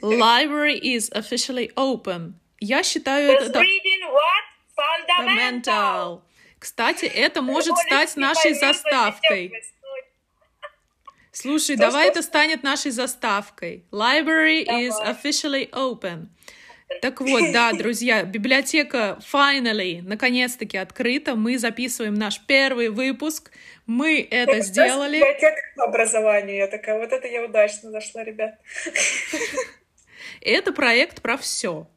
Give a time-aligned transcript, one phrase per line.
[0.00, 2.34] Library is officially open.
[2.60, 3.60] Я считаю это...
[3.60, 4.02] Fundamental.
[4.76, 6.22] Fundamental.
[6.58, 9.52] Кстати, это может стать нашей заставкой.
[11.32, 13.84] Слушай, давай это станет нашей заставкой.
[13.90, 16.28] Library is officially open.
[17.00, 21.34] Так вот, да, друзья, библиотека finally, наконец-таки открыта.
[21.34, 23.50] Мы записываем наш первый выпуск.
[23.86, 25.18] Мы это сделали.
[25.18, 26.56] Библиотека по образованию.
[26.56, 28.58] Я такая, вот это я удачно зашла, ребят.
[30.40, 31.88] Это проект про все.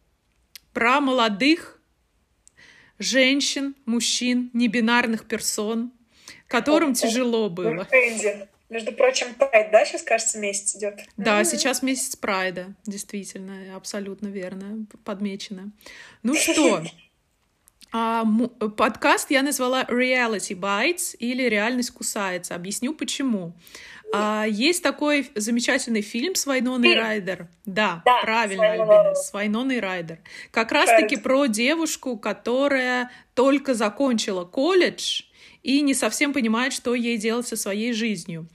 [0.73, 1.81] Про молодых
[2.99, 5.91] женщин, мужчин, небинарных персон,
[6.47, 7.87] которым О, тяжело было.
[8.69, 10.99] Между прочим, Прайд, да, сейчас, кажется, месяц идет.
[11.17, 15.71] Да, сейчас месяц Прайда, действительно, абсолютно верно, подмечено.
[16.23, 16.83] Ну что,
[17.91, 18.25] а,
[18.75, 22.55] подкаст я назвала Reality Bites или Реальность кусается.
[22.55, 23.53] Объясню почему.
[24.13, 27.03] А, есть такой замечательный фильм с Вайноной Фильм.
[27.03, 27.47] Райдер.
[27.65, 30.19] Да, Да, правильно, Альбина, с Вайноной Райдер.
[30.51, 35.23] Как раз-таки про девушку, которая только закончила колледж
[35.65, 38.47] и не совсем понимает, что ей делать со своей жизнью.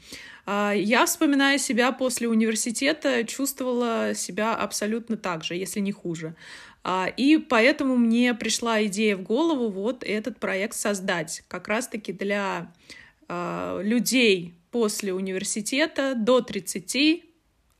[0.47, 6.37] А, Я, вспоминая себя после университета, чувствовала себя абсолютно так же, если не хуже.
[6.85, 12.73] А, И поэтому мне пришла идея в голову вот этот проект создать, как раз-таки для
[13.27, 17.25] а, людей после университета до 30,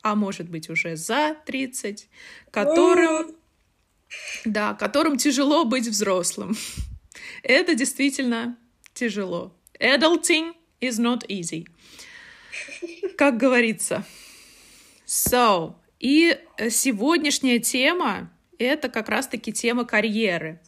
[0.03, 2.09] а может быть уже за 30,
[2.51, 3.31] которым,
[4.45, 6.57] да, которым тяжело быть взрослым.
[7.45, 8.57] Это действительно
[8.95, 9.53] тяжело.
[9.79, 11.67] Adulting is not easy.
[13.17, 14.05] Как говорится.
[15.07, 16.39] So, и
[16.71, 20.61] сегодняшняя тема— это как раз-таки тема карьеры.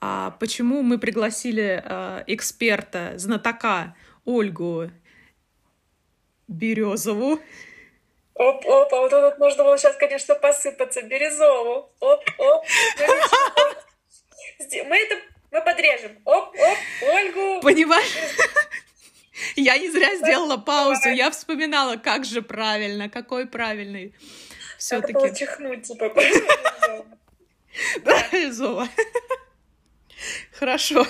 [0.00, 4.90] А почему мы пригласили э, эксперта, знатока Ольгу
[6.48, 7.38] Березову?
[8.34, 11.92] Оп, оп, а вот тут можно было сейчас, конечно, посыпаться Березову.
[12.00, 12.64] Оп, оп.
[14.88, 15.16] Мы это
[15.52, 16.18] мы подрежем.
[16.24, 17.60] Оп, оп, Ольгу.
[17.60, 18.16] Понимаешь?
[19.56, 21.10] Я не зря сделала паузу.
[21.10, 24.14] Я вспоминала, как же правильно, какой правильный.
[24.78, 25.38] Все-таки.
[25.38, 26.12] чихнуть, типа.
[28.04, 28.22] Да.
[30.52, 31.06] Хорошо.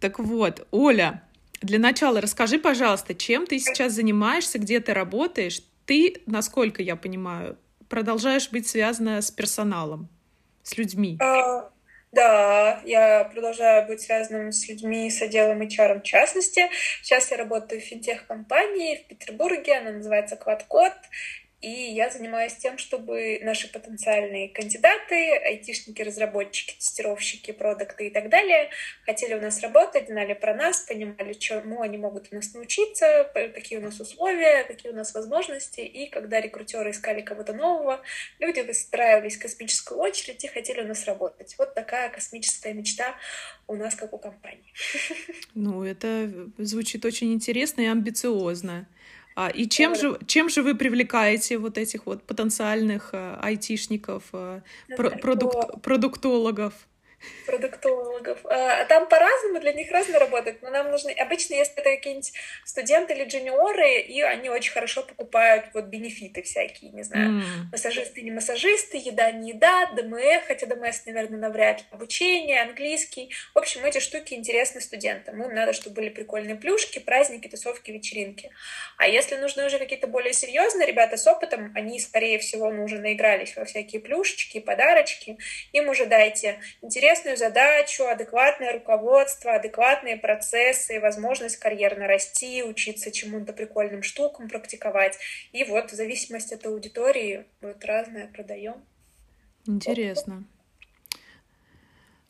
[0.00, 1.22] Так вот, Оля,
[1.60, 5.62] для начала расскажи, пожалуйста, чем ты сейчас занимаешься, где ты работаешь?
[5.86, 7.56] Ты, насколько я понимаю,
[7.88, 10.08] продолжаешь быть связана с персоналом,
[10.64, 11.18] с людьми.
[12.12, 16.68] Да, я продолжаю быть связанным с людьми, с отделом HR в частности.
[17.00, 20.92] Сейчас я работаю в финтех-компании в Петербурге, она называется Квадкод.
[21.62, 28.70] И я занимаюсь тем, чтобы наши потенциальные кандидаты, айтишники, разработчики, тестировщики, продукты и так далее,
[29.06, 33.78] хотели у нас работать, знали про нас, понимали, чему они могут у нас научиться, какие
[33.78, 35.82] у нас условия, какие у нас возможности.
[35.82, 38.00] И когда рекрутеры искали кого-то нового,
[38.40, 41.54] люди выстраивались в космическую очередь и хотели у нас работать.
[41.58, 43.14] Вот такая космическая мечта
[43.68, 44.72] у нас, как у компании.
[45.54, 48.88] Ну, это звучит очень интересно и амбициозно.
[49.34, 54.60] А, и чем же, чем же вы привлекаете вот этих вот потенциальных э, айтишников, э,
[54.96, 56.72] про- продук- продуктологов?
[57.46, 58.38] Продуктологов.
[58.44, 61.10] А там по-разному, для них разно работать, но нам нужны...
[61.12, 62.32] Обычно, если это какие-нибудь
[62.64, 68.22] студенты или джуниоры, и они очень хорошо покупают вот бенефиты всякие, не знаю, М, массажисты,
[68.22, 73.30] не массажисты, еда, не еда, ДМС, хотя ДМС, наверное, навряд ли, обучение, английский.
[73.54, 75.42] В общем, эти штуки интересны студентам.
[75.42, 78.50] Им надо, чтобы были прикольные плюшки, праздники, тусовки, вечеринки.
[78.96, 82.98] А если нужны уже какие-то более серьезные ребята с опытом, они, скорее всего, ну, уже
[82.98, 85.38] наигрались во всякие плюшечки, подарочки,
[85.72, 86.60] им уже дайте
[87.12, 95.18] интересную задачу, адекватное руководство, адекватные процессы, возможность карьерно расти, учиться чему-то прикольным штукам, практиковать.
[95.52, 98.76] И вот в зависимости от аудитории вот разное продаем.
[99.66, 100.44] Интересно.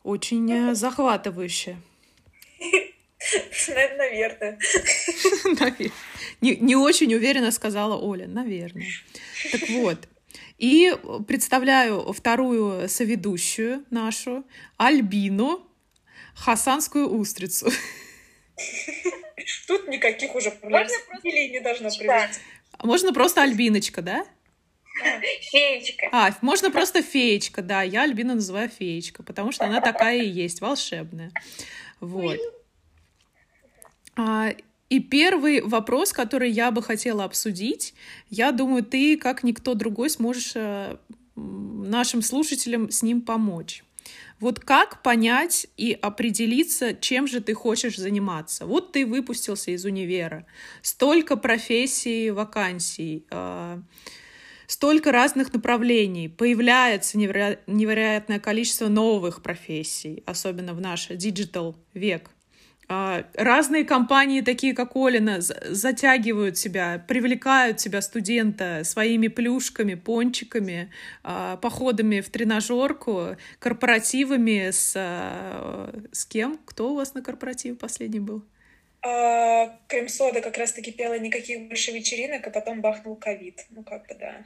[0.03, 1.77] Очень э, захватывающе.
[3.97, 4.59] Наверное.
[5.45, 5.91] Навер-
[6.41, 8.87] Не, не очень уверенно сказала Оля, наверное.
[9.49, 10.09] Так вот.
[10.57, 10.95] И
[11.27, 14.43] представляю вторую соведущую нашу,
[14.77, 15.65] Альбину,
[16.35, 17.69] хасанскую устрицу.
[19.67, 22.41] Тут никаких уже Можно фамилий не должно привести.
[22.81, 24.25] Можно просто Альбиночка, да?
[25.51, 26.09] Феечка.
[26.11, 27.81] А, можно просто феечка, да.
[27.81, 31.31] Я Альбину называю феечка, потому что она такая и есть, волшебная.
[31.99, 32.37] Вот.
[34.93, 37.95] И первый вопрос, который я бы хотела обсудить,
[38.29, 40.97] я думаю, ты, как никто другой, сможешь э,
[41.35, 43.83] нашим слушателям с ним помочь.
[44.39, 48.67] Вот как понять и определиться, чем же ты хочешь заниматься?
[48.67, 50.45] Вот ты выпустился из универа,
[50.83, 53.81] столько профессий, вакансий, а,
[54.67, 57.57] столько разных направлений, появляется неверо...
[57.65, 62.29] невероятное количество новых профессий, особенно в наш digital век.
[62.89, 70.91] А, разные компании, такие как Олина, затягивают себя, привлекают себя студента своими плюшками, пончиками,
[71.23, 74.93] а, походами в тренажерку, корпоративами с...
[74.95, 76.59] А, с кем?
[76.65, 78.43] Кто у вас на корпоративе последний был?
[79.05, 83.65] А, крем-сода как раз-таки пела никаких больше вечеринок, а потом бахнул ковид.
[83.69, 84.45] Ну, как бы, да.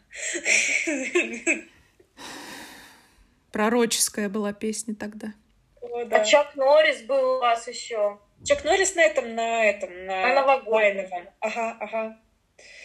[3.51, 5.33] Пророческая была песня тогда.
[5.81, 6.21] О, да.
[6.21, 8.19] А Чак Норрис был у вас еще.
[8.47, 11.09] Чак Норрис на этом, на этом, на, на новогоднем.
[11.41, 12.17] Ага, ага.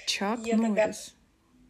[0.06, 1.14] Чак Я Норрис.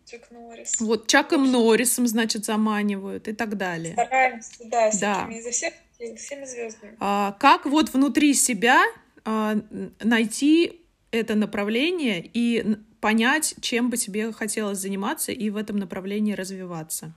[0.07, 0.81] Чак Норрис.
[0.81, 3.93] Вот Чаком Норрисом, значит, заманивают и так далее.
[3.93, 5.27] Стараемся, да, с да.
[5.29, 5.75] Этими, за всех,
[6.17, 6.97] всеми звездами.
[7.01, 8.83] А, как вот внутри себя
[9.27, 9.57] а,
[10.03, 10.81] найти
[11.11, 17.13] это направление и понять, чем бы тебе хотелось заниматься и в этом направлении развиваться?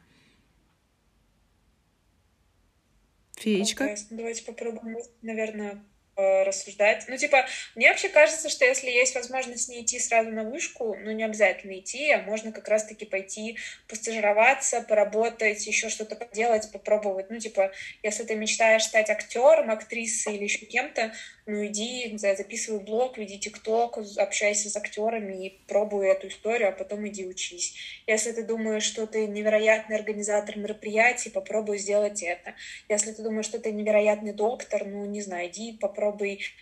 [3.38, 3.86] Феечка?
[3.86, 5.82] Okay, давайте попробуем, наверное,
[6.16, 7.06] рассуждать.
[7.08, 7.46] Ну, типа,
[7.76, 11.78] мне вообще кажется, что если есть возможность не идти сразу на вышку, ну, не обязательно
[11.80, 13.58] идти, а можно как раз-таки пойти
[13.88, 17.30] постажироваться, поработать, еще что-то поделать, попробовать.
[17.30, 17.72] Ну, типа,
[18.02, 21.12] если ты мечтаешь стать актером, актрисой или еще кем-то,
[21.46, 26.70] ну, иди, не знаю, записывай блог, веди тикток, общайся с актерами и пробуй эту историю,
[26.70, 27.76] а потом иди учись.
[28.08, 32.56] Если ты думаешь, что ты невероятный организатор мероприятий, попробуй сделать это.
[32.90, 36.05] Если ты думаешь, что ты невероятный доктор, ну, не знаю, иди попробуй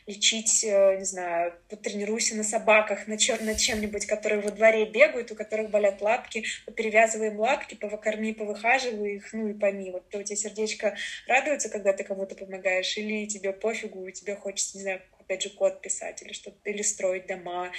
[0.07, 5.31] лечить, э, не знаю, потренируйся на собаках, на, чем, на чем-нибудь, которые во дворе бегают,
[5.31, 6.45] у которых болят лапки,
[6.75, 10.95] перевязывай им лапки, повыкорми, повыхаживай их, ну и пойми, вот у тебя сердечко
[11.27, 15.49] радуется, когда ты кому-то помогаешь, или тебе пофигу, и тебе хочется не знаю, опять же,
[15.49, 17.71] код писать или что-то, или строить дома.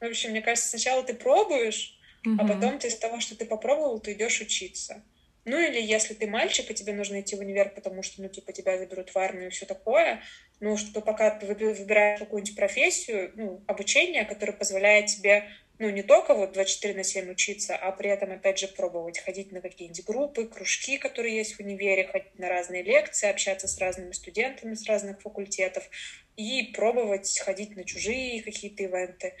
[0.00, 2.36] Ну, в общем, мне кажется, сначала ты пробуешь, mm-hmm.
[2.38, 5.02] а потом ты из того, что ты попробовал, ты идешь учиться.
[5.46, 8.52] Ну, или если ты мальчик, и тебе нужно идти в универ, потому что, ну, типа,
[8.52, 10.22] тебя заберут в армию и все такое,
[10.60, 15.48] ну, что пока ты выбираешь какую-нибудь профессию, ну, обучение, которое позволяет тебе
[15.80, 19.50] ну, не только вот 24 на 7 учиться, а при этом, опять же, пробовать ходить
[19.50, 24.12] на какие-нибудь группы, кружки, которые есть в универе, ходить на разные лекции, общаться с разными
[24.12, 25.88] студентами с разных факультетов
[26.36, 29.32] и пробовать ходить на чужие какие-то ивенты.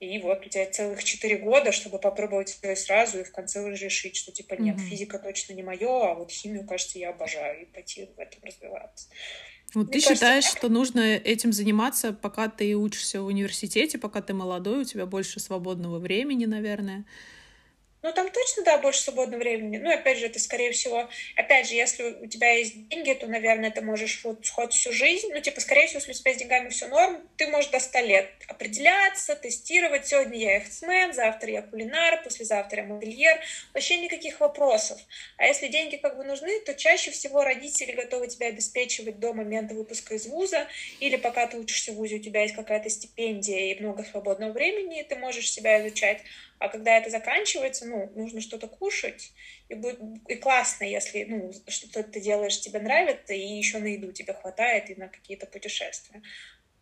[0.00, 3.84] И вот у тебя целых четыре года, чтобы попробовать все сразу, и в конце уже
[3.84, 4.88] решить, что типа нет, mm-hmm.
[4.88, 9.08] физика точно не мое, а вот химию, кажется, я обожаю, и пойти в этом развиваться.
[9.74, 14.32] Вот ты кажется, считаешь, что нужно этим заниматься, пока ты учишься в университете, пока ты
[14.32, 17.04] молодой, у тебя больше свободного времени, наверное.
[18.04, 19.78] Ну, там точно, да, больше свободного времени.
[19.78, 23.70] Ну, опять же, это, скорее всего, опять же, если у тебя есть деньги, то, наверное,
[23.70, 26.68] ты можешь вот хоть всю жизнь, ну, типа, скорее всего, если у тебя с деньгами
[26.68, 30.06] все норм, ты можешь до 100 лет определяться, тестировать.
[30.06, 33.40] Сегодня я яхтсмен, завтра я кулинар, послезавтра я модельер.
[33.72, 35.00] Вообще никаких вопросов.
[35.38, 39.72] А если деньги как бы нужны, то чаще всего родители готовы тебя обеспечивать до момента
[39.72, 40.66] выпуска из вуза,
[41.00, 45.00] или пока ты учишься в вузе, у тебя есть какая-то стипендия и много свободного времени,
[45.00, 46.20] и ты можешь себя изучать.
[46.58, 49.32] А когда это заканчивается, ну, нужно что-то кушать,
[49.68, 54.12] и будет и классно, если ну, что-то ты делаешь, тебе нравится, и еще на еду
[54.12, 56.22] тебе хватает, и на какие-то путешествия.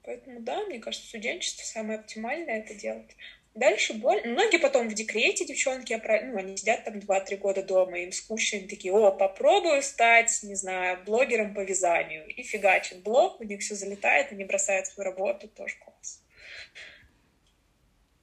[0.04, 3.16] Поэтому, да, мне кажется, студенчество самое оптимальное это делать.
[3.54, 4.22] Дальше боль.
[4.24, 8.66] Многие потом в декрете, девчонки, ну, они сидят там 2-3 года дома, им скучно, они
[8.66, 12.26] такие, о, попробую стать, не знаю, блогером по вязанию.
[12.28, 16.22] И фигачат блог, у них все залетает, они бросают свою работу, тоже класс.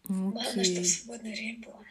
[0.09, 0.31] Okay.
[0.31, 1.85] Главное, чтобы свободное время было.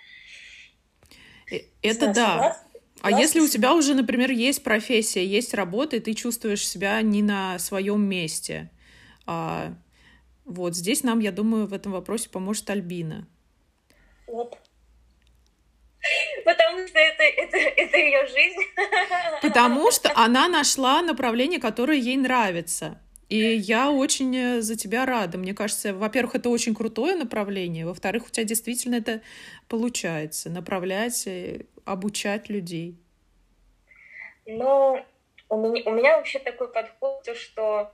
[1.51, 2.59] Э, это да.
[3.01, 7.23] А если у тебя уже, например, есть профессия, есть работа, и ты чувствуешь себя не
[7.23, 8.71] на своем месте,
[9.25, 9.73] а,
[10.45, 13.29] вот здесь нам, я думаю, в этом вопросе поможет Альбина.
[14.27, 14.57] Оп.
[16.45, 18.63] Потому что это, это, это ее жизнь.
[19.43, 23.01] Потому что она нашла направление, которое ей нравится.
[23.29, 25.37] И я очень э, за тебя рада.
[25.37, 27.85] Мне кажется, во-первых, это очень крутое направление.
[27.85, 29.21] Во-вторых, у тебя действительно это
[29.69, 30.49] получается.
[30.49, 32.97] Направлять, э, обучать людей.
[34.47, 35.05] Ну,
[35.51, 37.93] у меня, у меня вообще такой подход, что,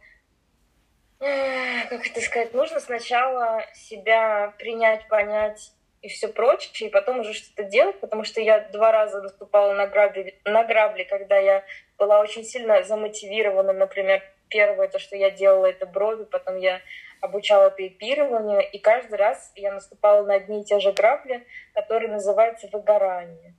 [1.19, 7.65] как это сказать, нужно сначала себя принять, понять и все прочее, и потом уже что-то
[7.65, 11.65] делать, потому что я два раза наступала на грабли, на грабли, когда я
[11.99, 14.23] была очень сильно замотивирована, например,
[14.55, 16.81] Первое, то, что я делала, это брови, потом я
[17.21, 22.69] обучала тейпированию, и каждый раз я наступала на одни и те же грабли, которые называются
[22.73, 23.57] выгорание.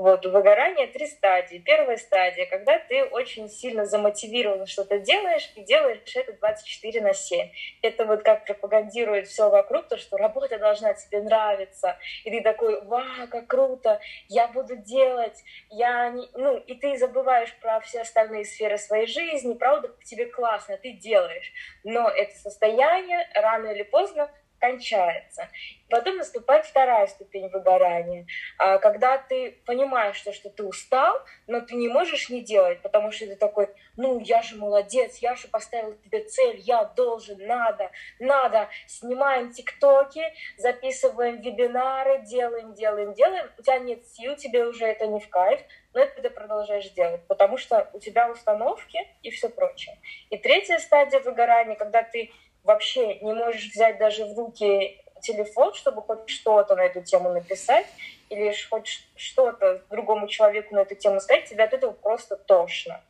[0.00, 1.58] Вот, у выгорания три стадии.
[1.58, 7.50] Первая стадия, когда ты очень сильно замотивирован что-то делаешь, и делаешь это 24 на 7.
[7.82, 11.98] Это вот как пропагандирует все вокруг, то, что работа должна тебе нравиться.
[12.24, 15.44] И ты такой, вау, как круто, я буду делать.
[15.68, 16.26] Я не...
[16.32, 19.52] Ну, и ты забываешь про все остальные сферы своей жизни.
[19.52, 21.52] Правда, тебе классно, ты делаешь.
[21.84, 24.30] Но это состояние рано или поздно
[24.60, 25.48] кончается.
[25.88, 28.26] Потом наступает вторая ступень выгорания,
[28.58, 33.10] а, когда ты понимаешь, что, что ты устал, но ты не можешь не делать, потому
[33.10, 37.90] что ты такой, ну, я же молодец, я же поставил тебе цель, я должен, надо,
[38.20, 38.68] надо.
[38.86, 40.22] Снимаем тиктоки,
[40.56, 43.50] записываем вебинары, делаем, делаем, делаем.
[43.58, 45.60] У тебя нет сил, тебе уже это не в кайф,
[45.92, 49.98] но это ты продолжаешь делать, потому что у тебя установки и все прочее.
[50.30, 52.30] И третья стадия выгорания, когда ты
[52.64, 57.86] вообще не можешь взять даже в руки телефон, чтобы хоть что-то на эту тему написать,
[58.28, 63.02] или хоть что-то другому человеку на эту тему сказать, тебе от этого просто тошно.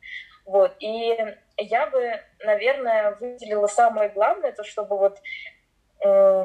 [0.45, 0.75] Вот.
[0.81, 1.17] И
[1.59, 5.21] я бы, наверное, выделила самое главное, то, чтобы вот
[6.05, 6.45] э,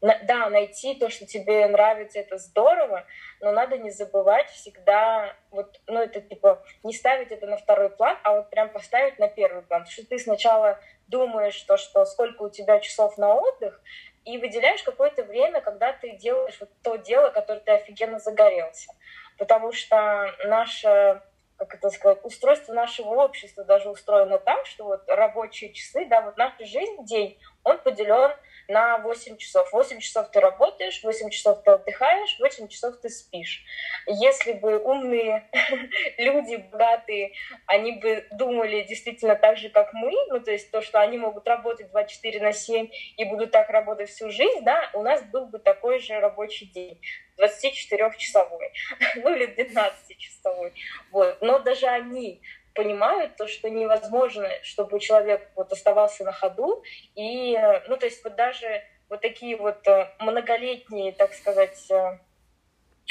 [0.00, 3.06] да, найти то, что тебе нравится, это здорово,
[3.40, 8.18] но надо не забывать всегда, вот, ну, это типа, не ставить это на второй план,
[8.22, 9.82] а вот прям поставить на первый план.
[9.82, 13.80] Потому что ты сначала думаешь, то, что сколько у тебя часов на отдых,
[14.24, 18.92] и выделяешь какое-то время, когда ты делаешь вот то дело, которое ты офигенно загорелся.
[19.38, 21.22] Потому что наше
[21.56, 26.36] как это сказать, устройство нашего общества даже устроено так, что вот рабочие часы, да, вот
[26.36, 28.32] наша жизнь, день, он поделен
[28.68, 29.72] на 8 часов.
[29.72, 33.64] 8 часов ты работаешь, 8 часов ты отдыхаешь, 8 часов ты спишь.
[34.06, 35.48] Если бы умные
[36.18, 37.32] люди, богатые,
[37.66, 41.46] они бы думали действительно так же, как мы, ну, то есть то, что они могут
[41.46, 45.58] работать 24 на 7 и будут так работать всю жизнь, да, у нас был бы
[45.58, 47.00] такой же рабочий день.
[47.38, 48.72] 24-часовой,
[49.16, 50.72] ну или 12-часовой.
[51.10, 51.38] Вот.
[51.42, 52.40] Но даже они
[52.76, 56.84] понимают то, что невозможно, чтобы человек вот оставался на ходу.
[57.14, 62.18] И, ну, то есть вот даже вот такие вот э, многолетние, так сказать, э,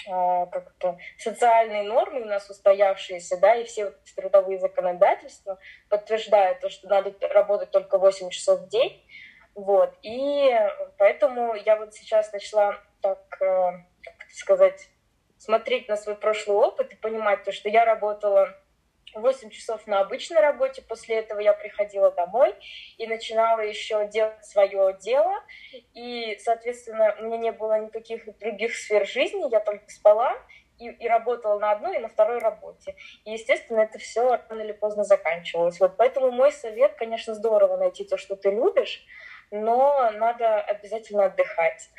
[0.06, 5.58] как-то социальные нормы у нас устоявшиеся, да, и все вот трудовые законодательства
[5.90, 9.04] подтверждают то, что надо работать только 8 часов в день.
[9.56, 9.94] Вот.
[10.04, 10.52] И
[10.98, 13.72] поэтому я вот сейчас начала так, э,
[14.04, 14.90] как сказать,
[15.38, 18.54] смотреть на свой прошлый опыт и понимать то, что я работала
[19.16, 20.82] 8 часов на обычной работе.
[20.82, 22.54] После этого я приходила домой
[22.98, 25.34] и начинала еще делать свое дело.
[25.94, 29.50] И, соответственно, у меня не было никаких других сфер жизни.
[29.50, 30.36] Я только спала
[30.80, 32.96] и, и работала на одной и на второй работе.
[33.24, 35.80] И, естественно, это все рано или поздно заканчивалось.
[35.80, 39.06] Вот поэтому мой совет, конечно, здорово найти то, что ты любишь,
[39.52, 41.90] но надо обязательно отдыхать.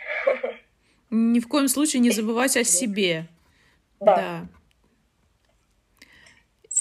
[1.11, 3.27] Ни в коем случае не забывать о себе.
[4.01, 4.17] Да.
[4.17, 4.41] да.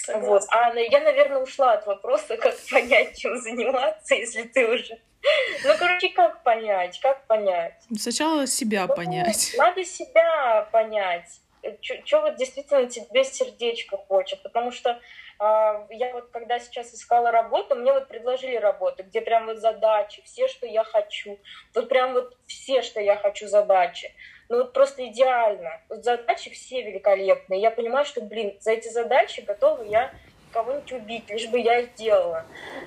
[0.08, 0.44] Вот.
[0.50, 5.00] А я, наверное, ушла от вопроса, как понять, чем заниматься, если ты уже...
[5.64, 7.74] Ну, короче, как понять, как понять?
[7.98, 9.56] Сначала себя ну, понять.
[9.58, 11.42] Надо себя понять.
[11.82, 15.00] Что вот действительно тебе сердечко хочет, потому что
[15.40, 20.22] а, я вот когда сейчас искала работу, мне вот предложили работу, где прям вот задачи,
[20.24, 21.40] все, что я хочу.
[21.74, 24.14] Вот прям вот все, что я хочу задачи.
[24.50, 25.82] Ну вот просто идеально.
[25.90, 27.62] Задачи все великолепные.
[27.62, 30.14] Я понимаю, что, блин, за эти задачи готова я
[30.56, 32.46] кого-нибудь убить, лишь бы я их делала.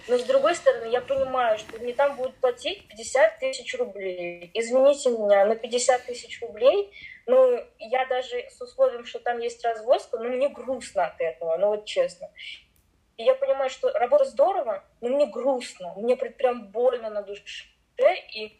[0.08, 4.50] Но с другой стороны, я понимаю, что мне там будут платить 50 тысяч рублей.
[4.54, 6.90] Извините меня, на 50 тысяч рублей,
[7.26, 11.66] ну, я даже с условием, что там есть развозка, ну, мне грустно от этого, ну,
[11.68, 12.30] вот честно.
[13.18, 17.66] И я понимаю, что работа здорово, но мне грустно, мне прям больно на душе,
[18.06, 18.56] и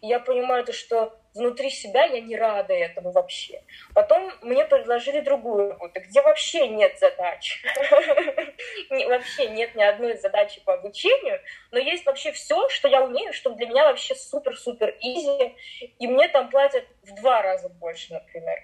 [0.00, 3.62] я понимаю то, что внутри себя я не рада этому вообще.
[3.94, 7.62] Потом мне предложили другую работу, где вообще нет задач.
[8.90, 11.40] Вообще нет ни одной задачи по обучению,
[11.70, 15.54] но есть вообще все, что я умею, что для меня вообще супер-супер изи,
[15.98, 18.58] и мне там платят в два раза больше, например.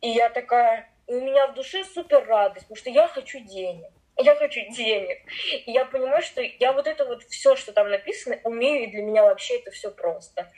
[0.00, 3.90] И я такая, у меня в душе супер радость, потому что я хочу денег
[4.22, 5.18] я хочу денег.
[5.66, 9.02] И я понимаю, что я вот это вот все, что там написано, умею, и для
[9.02, 10.50] меня вообще это все просто.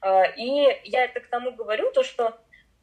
[0.00, 2.34] А, и я это к тому говорю, то, что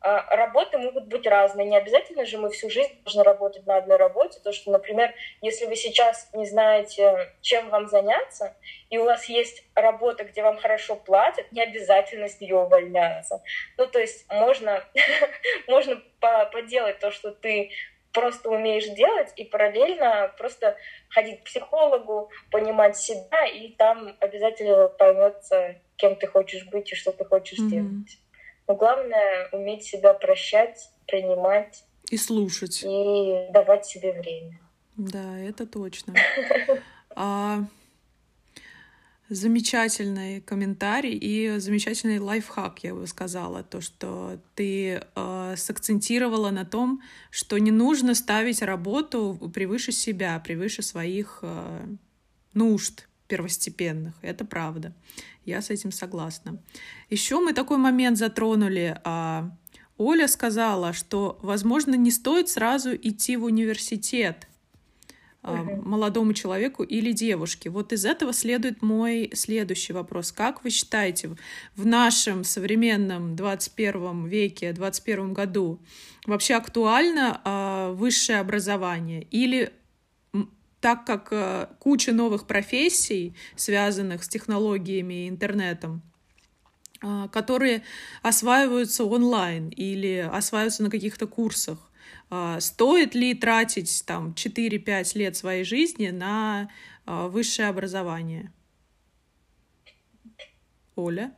[0.04, 1.68] а, работы могут быть разные.
[1.68, 4.40] Не обязательно же мы всю жизнь должны работать на одной работе.
[4.44, 8.56] То, что, например, если вы сейчас не знаете, чем вам заняться,
[8.90, 13.44] и у вас есть работа, где вам хорошо платят, не обязательно с нее увольняться.
[13.78, 14.84] Ну, то есть можно,
[15.68, 17.72] можно поделать то, что ты
[18.14, 20.76] просто умеешь делать, и параллельно просто
[21.10, 27.12] ходить к психологу, понимать себя, и там обязательно поймется, кем ты хочешь быть и что
[27.12, 27.70] ты хочешь mm-hmm.
[27.70, 28.20] делать.
[28.68, 31.84] Но главное уметь себя прощать, принимать.
[32.10, 32.84] И слушать.
[32.84, 34.60] И давать себе время.
[34.98, 36.14] Да, это точно.
[37.14, 37.66] А,
[39.32, 47.02] замечательный комментарий и замечательный лайфхак, я бы сказала, то, что ты э, сакцентировала на том,
[47.30, 51.88] что не нужно ставить работу превыше себя, превыше своих э,
[52.54, 54.16] нужд первостепенных.
[54.22, 54.94] Это правда.
[55.46, 56.62] Я с этим согласна.
[57.10, 59.00] Еще мы такой момент затронули.
[59.06, 59.50] Э,
[59.98, 64.50] Оля сказала, что, возможно, не стоит сразу идти в университет
[65.44, 65.82] угу.
[65.84, 67.70] молодому человеку или девушке.
[67.70, 70.32] Вот из этого следует мой следующий вопрос.
[70.32, 71.36] Как вы считаете,
[71.76, 75.80] в нашем современном 21 веке, 21 году
[76.26, 79.24] вообще актуально э, высшее образование?
[79.32, 79.74] Или
[80.80, 86.02] так как э, куча новых профессий, связанных с технологиями и интернетом,
[87.04, 87.84] э, которые
[88.24, 91.91] осваиваются онлайн или осваиваются на каких-то курсах, а,
[92.60, 96.70] стоит ли тратить там 4-5 лет своей жизни на
[97.06, 98.54] а, высшее образование?
[100.96, 101.36] Оля?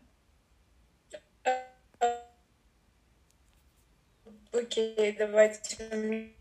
[4.52, 6.34] Окей, давайте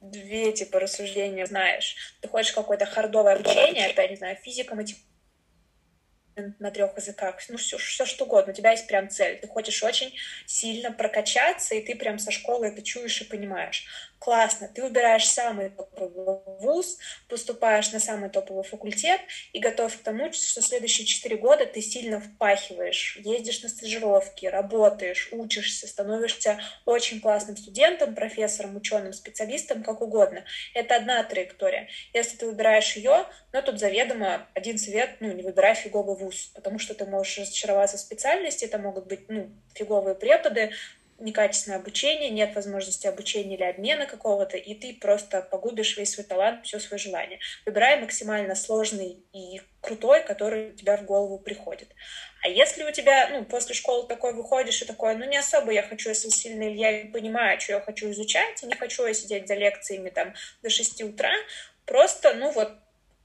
[0.00, 2.16] две типа рассуждения знаешь.
[2.20, 5.09] Ты хочешь какое-то хардовое обучение, опять, не знаю, физика, математика,
[6.58, 9.82] на трех языках, ну все, все что угодно, у тебя есть прям цель, ты хочешь
[9.82, 10.14] очень
[10.46, 15.70] сильно прокачаться, и ты прям со школы это чуешь и понимаешь классно, ты выбираешь самый
[15.70, 19.20] топовый вуз, поступаешь на самый топовый факультет
[19.52, 25.30] и готов к тому, что следующие четыре года ты сильно впахиваешь, ездишь на стажировки, работаешь,
[25.32, 30.44] учишься, становишься очень классным студентом, профессором, ученым, специалистом, как угодно.
[30.74, 31.88] Это одна траектория.
[32.12, 36.78] Если ты выбираешь ее, но тут заведомо один совет, ну, не выбирай фиговый вуз, потому
[36.78, 40.72] что ты можешь разочароваться в специальности, это могут быть, ну, фиговые преподы,
[41.20, 46.64] некачественное обучение, нет возможности обучения или обмена какого-то, и ты просто погубишь весь свой талант,
[46.64, 47.38] все свое желание.
[47.66, 51.88] Выбирай максимально сложный и крутой, который у тебя в голову приходит.
[52.42, 55.82] А если у тебя, ну, после школы такой выходишь и такой, ну, не особо я
[55.82, 60.10] хочу, если сильно, я понимаю, что я хочу изучать, не хочу я сидеть за лекциями
[60.10, 61.32] там до 6 утра,
[61.84, 62.72] просто, ну, вот,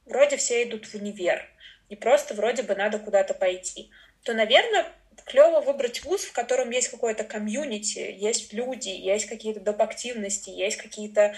[0.05, 1.49] вроде все идут в универ,
[1.89, 3.89] и просто вроде бы надо куда-то пойти,
[4.23, 4.85] то, наверное,
[5.23, 9.81] клево выбрать вуз, в котором есть какое-то комьюнити, есть люди, есть какие-то доп.
[9.81, 11.35] активности, есть какие-то,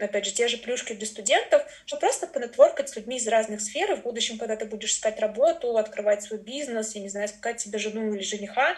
[0.00, 3.92] опять же, те же плюшки для студентов, что просто понетворкать с людьми из разных сфер,
[3.92, 7.60] и в будущем, когда ты будешь искать работу, открывать свой бизнес, я не знаю, искать
[7.60, 8.76] себе жену или жениха,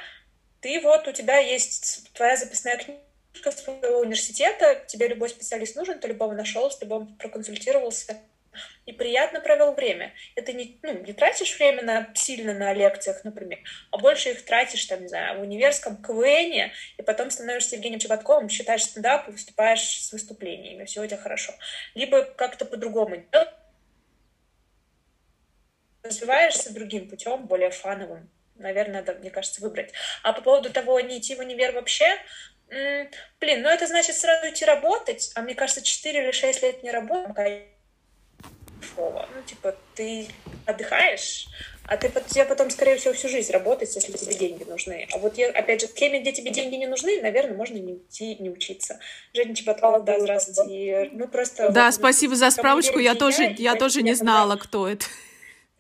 [0.60, 6.08] ты вот, у тебя есть твоя записная книжка своего университета, тебе любой специалист нужен, ты
[6.08, 8.18] любого нашел, с любым проконсультировался,
[8.87, 10.12] и приятно провел время.
[10.35, 13.59] Это не, ну, не тратишь время на, сильно на лекциях, например,
[13.90, 18.49] а больше их тратишь, там, не знаю, в универском КВН, и потом становишься Евгением Чеботковым,
[18.49, 21.53] считаешь стендап и выступаешь с выступлениями, все у тебя хорошо.
[21.94, 23.25] Либо как-то по-другому
[26.03, 28.31] развиваешься другим путем, более фановым.
[28.57, 29.92] Наверное, надо, мне кажется, выбрать.
[30.23, 32.18] А по поводу того, не идти в универ вообще,
[32.68, 36.90] блин, ну это значит сразу идти работать, а мне кажется, 4 или 6 лет не
[36.90, 37.66] работать,
[38.81, 39.29] кайфово.
[39.35, 40.27] Ну, типа, ты
[40.66, 41.49] отдыхаешь,
[41.87, 45.07] а ты тебе потом, скорее всего, всю жизнь работать, если тебе деньги нужны.
[45.12, 47.97] А вот, я, опять же, в теме, где тебе деньги не нужны, наверное, можно не
[47.97, 48.99] идти, не учиться.
[49.35, 51.11] Женя Чеботкова, да, здравствуйте.
[51.12, 51.71] Мы просто...
[51.71, 55.07] Да, вот, спасибо за справочку, я тоже, я тоже не знала, кто это.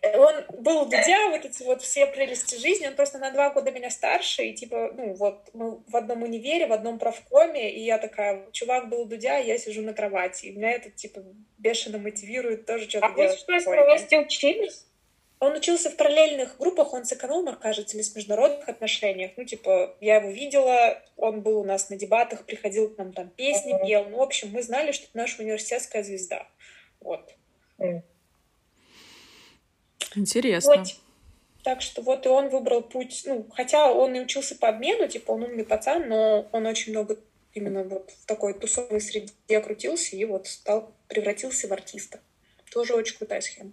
[0.02, 3.90] Он был Дудя, вот эти вот все прелести жизни, он просто на два года меня
[3.90, 8.46] старше, и типа, ну вот, мы в одном универе, в одном правкоме, и я такая,
[8.52, 11.22] чувак был Дудя, я сижу на кровати, и меня это, типа,
[11.58, 13.44] бешено мотивирует тоже что-то а делать.
[13.46, 14.86] А вы что, вместе учились?
[15.38, 19.32] Он учился в параллельных группах, он с экономом, кажется, или с международных отношениях.
[19.36, 23.30] Ну, типа, я его видела, он был у нас на дебатах, приходил к нам там
[23.30, 24.04] песни пел.
[24.10, 26.46] Ну, в общем, мы знали, что это наша университетская звезда.
[27.00, 27.34] Вот.
[27.78, 28.02] Uh-huh.
[30.16, 30.76] Интересно.
[30.76, 30.88] Вот.
[31.62, 35.32] Так что вот и он выбрал путь, ну, хотя он и учился по обмену, типа
[35.32, 37.18] он умный пацан, но он очень много
[37.52, 42.20] именно вот в такой тусовой среде крутился и вот стал, превратился в артиста.
[42.72, 43.72] Тоже очень крутая схема.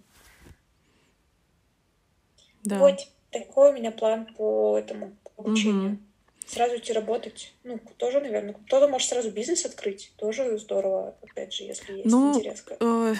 [2.64, 2.78] Да.
[2.78, 5.92] Вот такой у меня план по этому обучению.
[5.92, 5.98] Угу.
[6.46, 7.52] Сразу идти работать.
[7.62, 8.54] Ну, тоже, наверное.
[8.54, 10.12] Кто-то может сразу бизнес открыть.
[10.16, 12.64] Тоже здорово, опять же, если есть ну, интерес.
[12.80, 13.14] Э,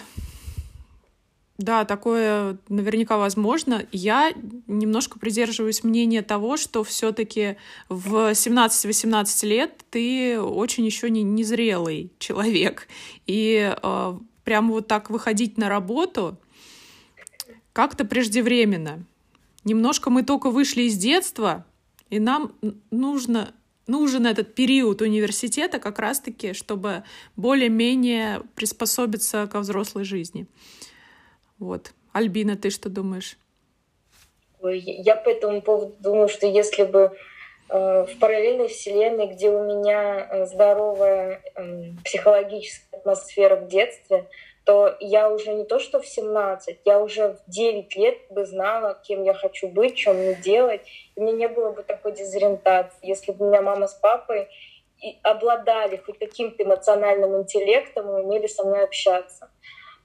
[1.59, 3.85] да, такое наверняка возможно.
[3.91, 4.33] Я
[4.69, 7.57] немножко придерживаюсь мнения того, что все-таки
[7.89, 12.87] в 17-18 лет ты очень еще не незрелый человек.
[13.27, 16.39] И э, прямо вот так выходить на работу
[17.73, 19.05] как-то преждевременно.
[19.65, 21.67] Немножко мы только вышли из детства,
[22.09, 22.53] и нам
[22.93, 23.53] нужно
[23.89, 27.05] нужен этот период университета как раз-таки, чтобы
[27.37, 30.47] более-менее приспособиться ко взрослой жизни.
[31.59, 31.93] Вот.
[32.13, 33.37] Альбина, ты что думаешь?
[34.61, 37.17] Ой, я по этому поводу думаю, что если бы
[37.69, 44.29] э, в параллельной вселенной, где у меня э, здоровая э, психологическая атмосфера в детстве,
[44.65, 49.01] то я уже не то что в 17, я уже в 9 лет бы знала,
[49.03, 50.83] кем я хочу быть, чем мне делать.
[51.15, 54.49] И мне не было бы такой дезориентации, если бы у меня мама с папой
[55.01, 59.51] и обладали хоть каким-то эмоциональным интеллектом и умели со мной общаться.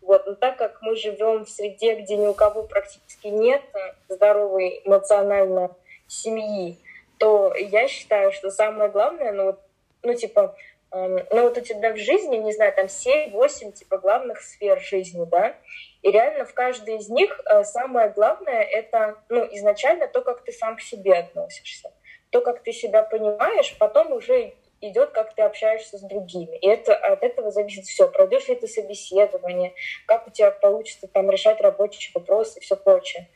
[0.04, 0.26] Вот.
[0.26, 3.62] Но так как мы живем в среде, где ни у кого практически нет
[4.10, 5.76] здоровой эмоционально
[6.08, 6.78] семьи,
[7.18, 9.60] то я считаю, что самое главное, ну, вот,
[10.04, 10.56] ну типа,
[10.92, 15.26] э, ну вот у тебя в жизни, не знаю, там 7-8 типа главных сфер жизни,
[15.26, 15.56] да,
[16.02, 20.52] и реально в каждой из них э, самое главное это, ну, изначально то, как ты
[20.52, 21.94] сам к себе относишься,
[22.30, 24.54] то, как ты себя понимаешь, потом уже
[24.90, 26.58] идет, как ты общаешься с другими.
[26.58, 28.08] И это, от этого зависит все.
[28.08, 29.74] Пройдешь ли ты собеседование,
[30.06, 33.30] как у тебя получится там решать рабочие вопросы и все прочее.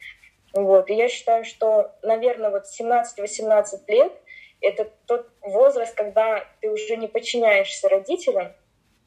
[0.54, 0.90] Вот.
[0.90, 4.14] И я считаю, что, наверное, вот 17-18 лет—
[4.62, 8.54] это тот возраст, когда ты уже не подчиняешься родителям.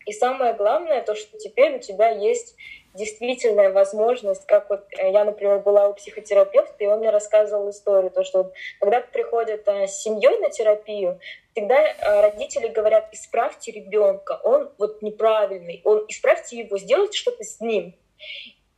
[0.07, 2.57] И самое главное, то, что теперь у тебя есть
[2.95, 8.11] действительная возможность, как вот э, я, например, была у психотерапевта, и он мне рассказывал историю,
[8.11, 11.21] то, что когда приходят э, с семьей на терапию,
[11.53, 17.61] всегда э, родители говорят, исправьте ребенка, он вот неправильный, он исправьте его, сделайте что-то с
[17.61, 17.95] ним.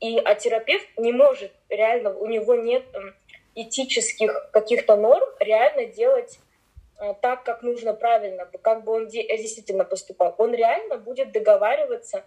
[0.01, 2.83] И а терапевт не может реально, у него нет
[3.55, 6.39] этических каких-то норм реально делать
[7.21, 10.35] так, как нужно правильно, как бы он действительно поступал.
[10.39, 12.25] Он реально будет договариваться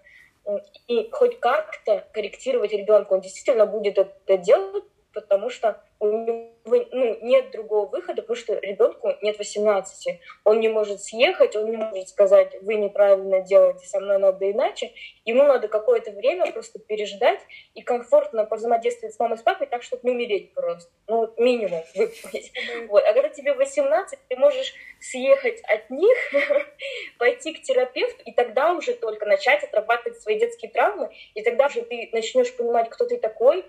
[0.88, 3.14] и хоть как-то корректировать ребенка.
[3.14, 4.84] Он действительно будет это делать,
[5.14, 10.20] потому что у него ну, нет другого выхода, потому что ребенку нет 18.
[10.44, 14.92] Он не может съехать, он не может сказать, вы неправильно делаете, со мной надо иначе.
[15.26, 17.40] Ему надо какое-то время просто переждать
[17.74, 20.92] и комфортно взаимодействовать с мамой, с папой так, чтобы не умереть просто.
[21.08, 22.52] Ну, вот минимум выполнить.
[22.88, 23.04] Вот.
[23.04, 26.18] А когда тебе 18, ты можешь съехать от них,
[27.20, 31.82] пойти к терапевту, и тогда уже только начать отрабатывать свои детские травмы, и тогда уже
[31.82, 33.66] ты начнешь понимать, кто ты такой,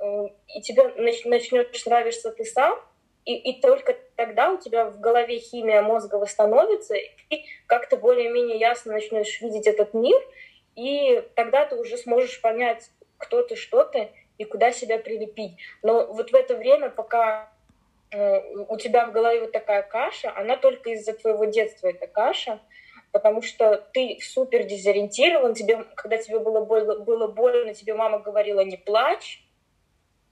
[0.00, 2.78] и тебе начнешь нравиться ты сам,
[3.24, 8.94] и, и только тогда у тебя в голове химия мозга восстановится, и как-то более-менее ясно
[8.94, 10.20] начнешь видеть этот мир,
[10.74, 14.08] и тогда ты уже сможешь понять, кто ты, что ты,
[14.38, 15.58] и куда себя прилепить.
[15.82, 17.50] Но вот в это время, пока
[18.12, 22.58] у тебя в голове вот такая каша, она только из-за твоего детства эта каша,
[23.12, 28.60] потому что ты супер дезориентирован, тебе, когда тебе было больно, было больно, тебе мама говорила
[28.60, 29.44] «не плачь»,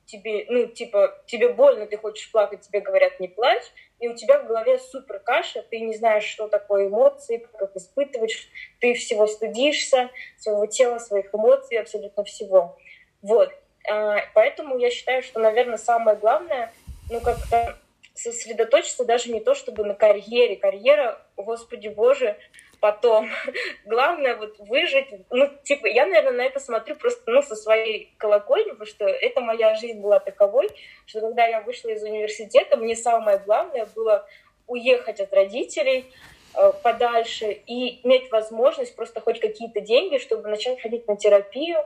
[0.09, 3.65] тебе, ну, типа, тебе больно, ты хочешь плакать, тебе говорят не плачь,
[4.01, 8.49] и у тебя в голове супер каша, ты не знаешь, что такое эмоции, как испытываешь,
[8.81, 12.79] ты всего стыдишься, своего тела, своих эмоций, абсолютно всего.
[13.21, 13.53] Вот.
[13.91, 16.73] А, поэтому я считаю, что, наверное, самое главное,
[17.11, 17.79] ну, как-то
[18.15, 20.57] сосредоточиться даже не то, чтобы на карьере.
[20.57, 22.37] Карьера, господи боже,
[22.81, 23.29] потом.
[23.85, 25.09] Главное вот выжить.
[25.31, 29.41] Ну, типа, я, наверное, на это смотрю просто, ну, со своей колокольни, потому что это
[29.41, 30.69] моя жизнь была таковой,
[31.07, 34.27] что когда я вышла из университета, мне самое главное было
[34.67, 36.07] уехать от родителей
[36.55, 41.79] э, подальше и иметь возможность просто хоть какие-то деньги, чтобы начать ходить на терапию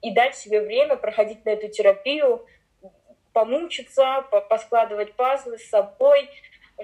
[0.00, 2.46] и дать себе время проходить на эту терапию,
[3.32, 6.28] помучиться, поскладывать пазлы с собой,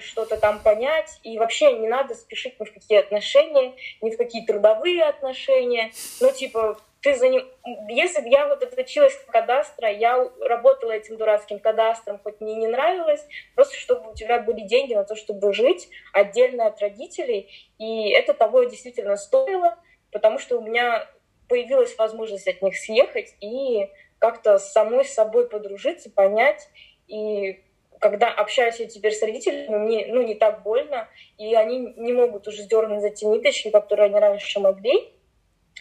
[0.00, 4.44] что-то там понять, и вообще не надо спешить ни в какие отношения, ни в какие
[4.44, 5.92] трудовые отношения.
[6.20, 7.48] Ну, типа, ты за ним...
[7.88, 12.66] Если бы я вот отучилась в кадастра, я работала этим дурацким кадастром, хоть мне не
[12.66, 18.10] нравилось, просто чтобы у тебя были деньги на то, чтобы жить отдельно от родителей, и
[18.10, 19.76] это того действительно стоило,
[20.10, 21.08] потому что у меня
[21.48, 26.68] появилась возможность от них съехать и как-то самой с собой подружиться, понять
[27.06, 27.62] и
[28.00, 32.46] когда общаюсь я теперь с родителями, мне ну, не так больно, и они не могут
[32.48, 35.12] уже сдернуть за те ниточки, которые они раньше могли.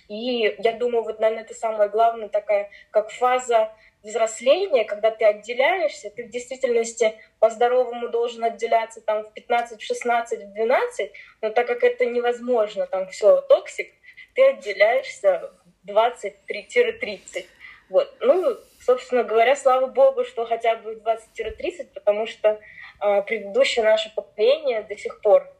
[0.08, 3.71] И я думаю, вот, наверное, это самое главное, такая как фаза
[4.04, 10.43] взросления, когда ты отделяешься, ты в действительности по-здоровому должен отделяться там в 15, в 16,
[10.43, 13.91] в 12, но так как это невозможно, там все токсик,
[14.36, 15.51] ты отделяешься
[15.84, 17.45] в 20-30.
[17.89, 18.13] Вот.
[18.19, 22.59] Ну, собственно говоря, слава богу, что хотя бы 20-30, потому что
[23.01, 25.51] э, предыдущее наше поколение до сих пор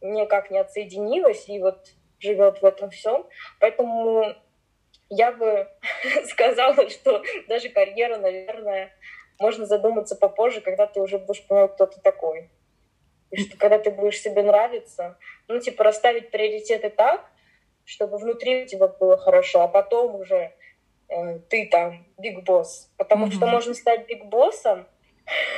[0.00, 1.88] никак не отсоединилось и вот
[2.20, 3.26] живет в этом всем.
[3.58, 4.34] Поэтому
[5.10, 5.68] я бы
[6.26, 8.92] сказала, что даже карьера, наверное,
[9.40, 12.50] можно задуматься попозже, когда ты уже будешь понимать, кто ты такой.
[13.30, 17.28] И что когда ты будешь себе нравиться, ну, типа, расставить приоритеты так,
[17.84, 20.52] чтобы внутри у тебя было хорошо, а потом уже
[21.08, 22.90] э, ты там биг босс.
[22.96, 23.32] Потому mm-hmm.
[23.32, 24.86] что можно стать биг боссом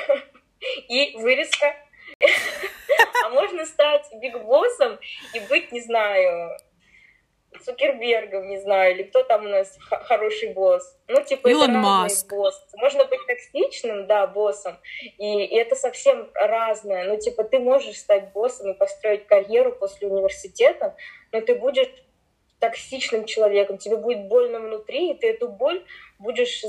[0.89, 1.75] и вырезка.
[3.23, 4.99] А можно стать биг боссом
[5.35, 6.57] и быть, не знаю,
[7.65, 10.99] Цукербергом, не знаю, или кто там у нас хороший босс.
[11.09, 12.31] Ну, типа, Илон это Маск.
[12.31, 12.67] босс.
[12.77, 14.79] Можно быть токсичным, да, боссом,
[15.19, 17.05] и, и это совсем разное.
[17.05, 20.97] Ну, типа, ты можешь стать боссом и построить карьеру после университета,
[21.33, 21.89] но ты будешь
[22.61, 25.85] токсичным человеком, тебе будет больно внутри, и ты эту боль
[26.19, 26.63] будешь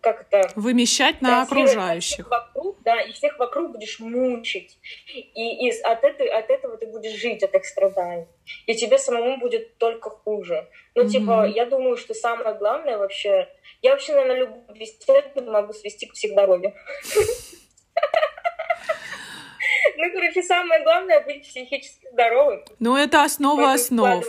[0.00, 4.78] как это вымещать на окружающих вокруг, да, и всех вокруг будешь мучить,
[5.14, 8.26] и, и от, этой, от этого ты будешь жить от их страданий,
[8.66, 10.68] и тебе самому будет только хуже.
[10.94, 11.08] Ну, mm-hmm.
[11.08, 13.48] типа, я думаю, что самое главное вообще,
[13.82, 16.74] я вообще, наверное, любую беседу могу свести к психдоровью.
[19.98, 22.62] Ну, короче, самое главное быть психически здоровым.
[22.78, 24.24] Ну, это основа основ.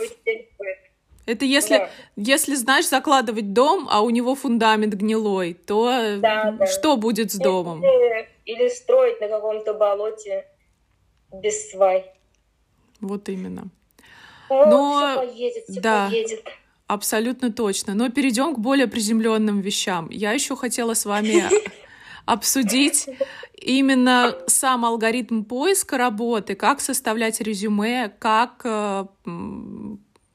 [1.26, 1.90] Это если, да.
[2.16, 6.66] если знаешь закладывать дом, а у него фундамент гнилой, то да, да.
[6.66, 7.84] что будет с или, домом?
[8.44, 10.44] Или строить на каком-то болоте
[11.32, 12.04] без свай.
[13.00, 13.68] Вот именно.
[14.48, 16.44] О, Но все поедет, все да, поедет.
[16.88, 17.94] Абсолютно точно.
[17.94, 20.08] Но перейдем к более приземленным вещам.
[20.10, 21.44] Я еще хотела с вами
[22.26, 23.08] обсудить
[23.60, 29.06] именно сам алгоритм поиска работы, как составлять резюме, как э,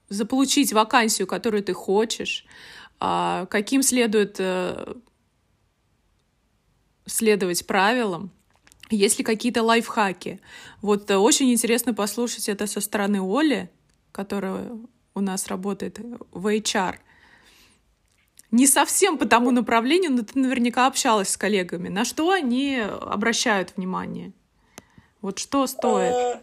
[0.09, 2.45] заполучить вакансию, которую ты хочешь,
[3.01, 4.95] э, каким следует э,
[7.05, 8.31] следовать правилам.
[8.89, 10.39] Есть ли какие-то лайфхаки?
[10.81, 13.69] Вот э, очень интересно послушать это со стороны Оли,
[14.11, 14.71] которая
[15.15, 15.99] у нас работает
[16.31, 16.97] в HR
[18.55, 21.89] не совсем по тому направлению, но ты наверняка общалась с коллегами.
[21.89, 24.31] На что они обращают внимание?
[25.21, 26.13] Вот что стоит?
[26.13, 26.41] А,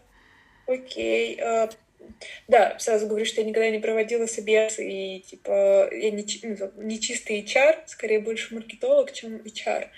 [0.67, 1.41] окей.
[1.41, 1.71] А,
[2.49, 7.01] да, сразу говорю, что я никогда не проводила собес, и типа я не, ну, не
[7.01, 9.89] чистый HR, скорее больше маркетолог, чем HR.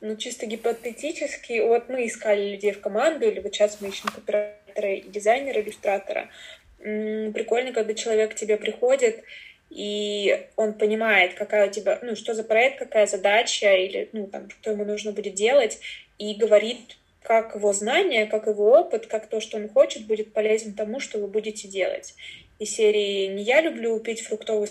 [0.00, 4.94] Но чисто гипотетически, вот мы искали людей в команду, или вот сейчас мы ищем копирайтера
[4.94, 6.30] и дизайнера, иллюстратора.
[6.78, 9.22] Прикольно, когда человек к тебе приходит,
[9.70, 14.50] и он понимает, какая у тебя, ну, что за проект, какая задача, или, ну, там,
[14.50, 15.78] что ему нужно будет делать,
[16.18, 20.74] и говорит, как его знания, как его опыт, как то, что он хочет, будет полезен
[20.74, 22.14] тому, что вы будете делать.
[22.58, 24.68] И серии «Не я люблю пить фруктовый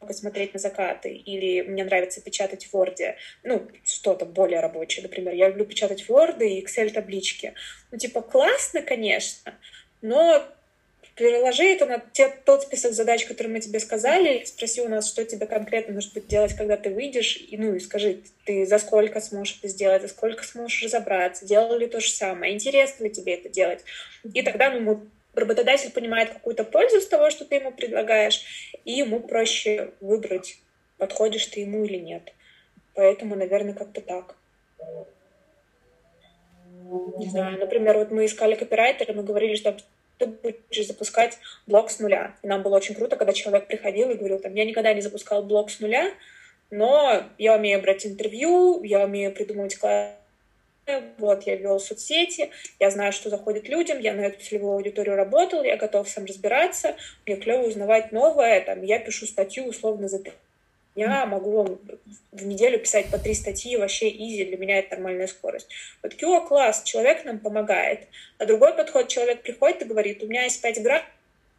[0.00, 5.48] посмотреть на закаты, или мне нравится печатать в Word, ну, что-то более рабочее, например, я
[5.48, 7.54] люблю печатать Word и Excel-таблички.
[7.90, 9.54] Ну, типа, классно, конечно,
[10.00, 10.44] но
[11.18, 15.24] переложи это на те, тот список задач, которые мы тебе сказали, спроси у нас, что
[15.24, 19.58] тебе конкретно нужно делать, когда ты выйдешь, и, ну, и скажи, ты за сколько сможешь
[19.58, 23.48] это сделать, за сколько сможешь разобраться, делал ли то же самое, интересно ли тебе это
[23.48, 23.84] делать.
[24.32, 25.02] И тогда ну,
[25.34, 30.58] работодатель понимает какую-то пользу с того, что ты ему предлагаешь, и ему проще выбрать,
[30.98, 32.32] подходишь ты ему или нет.
[32.94, 34.36] Поэтому, наверное, как-то так.
[37.18, 39.76] Не знаю, например, вот мы искали копирайтера, мы говорили, что
[40.18, 42.34] ты будешь запускать блог с нуля.
[42.42, 45.42] И нам было очень круто, когда человек приходил и говорил, там, я никогда не запускал
[45.42, 46.12] блог с нуля,
[46.70, 50.12] но я умею брать интервью, я умею придумывать класс
[51.18, 52.50] вот, я вел соцсети,
[52.80, 56.96] я знаю, что заходит людям, я на эту целевую аудиторию работал, я готов сам разбираться,
[57.26, 60.18] мне клево узнавать новое, там, я пишу статью условно за
[60.98, 61.78] я могу
[62.32, 65.68] в неделю писать по три статьи, вообще изи, для меня это нормальная скорость.
[66.02, 68.08] Вот QA класс, человек нам помогает.
[68.38, 71.02] А другой подход, человек приходит и говорит, у меня есть пять грамм,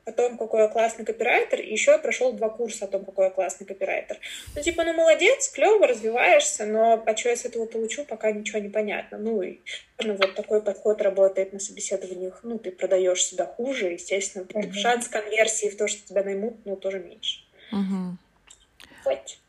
[0.09, 3.25] о том, какой я классный копирайтер, и еще я прошел два курса о том, какой
[3.25, 4.17] я классный копирайтер.
[4.55, 8.59] Ну, типа, ну, молодец, клево, развиваешься, но а что я с этого получу, пока ничего
[8.59, 9.17] не понятно.
[9.17, 9.59] Ну, и
[10.03, 12.39] ну, вот такой подход работает на собеседованиях.
[12.43, 14.73] Ну, ты продаешь себя хуже, естественно, uh-huh.
[14.73, 17.43] шанс конверсии в то, что тебя наймут, ну, тоже меньше.
[17.71, 18.15] Uh-huh
[19.03, 19.39] хоть.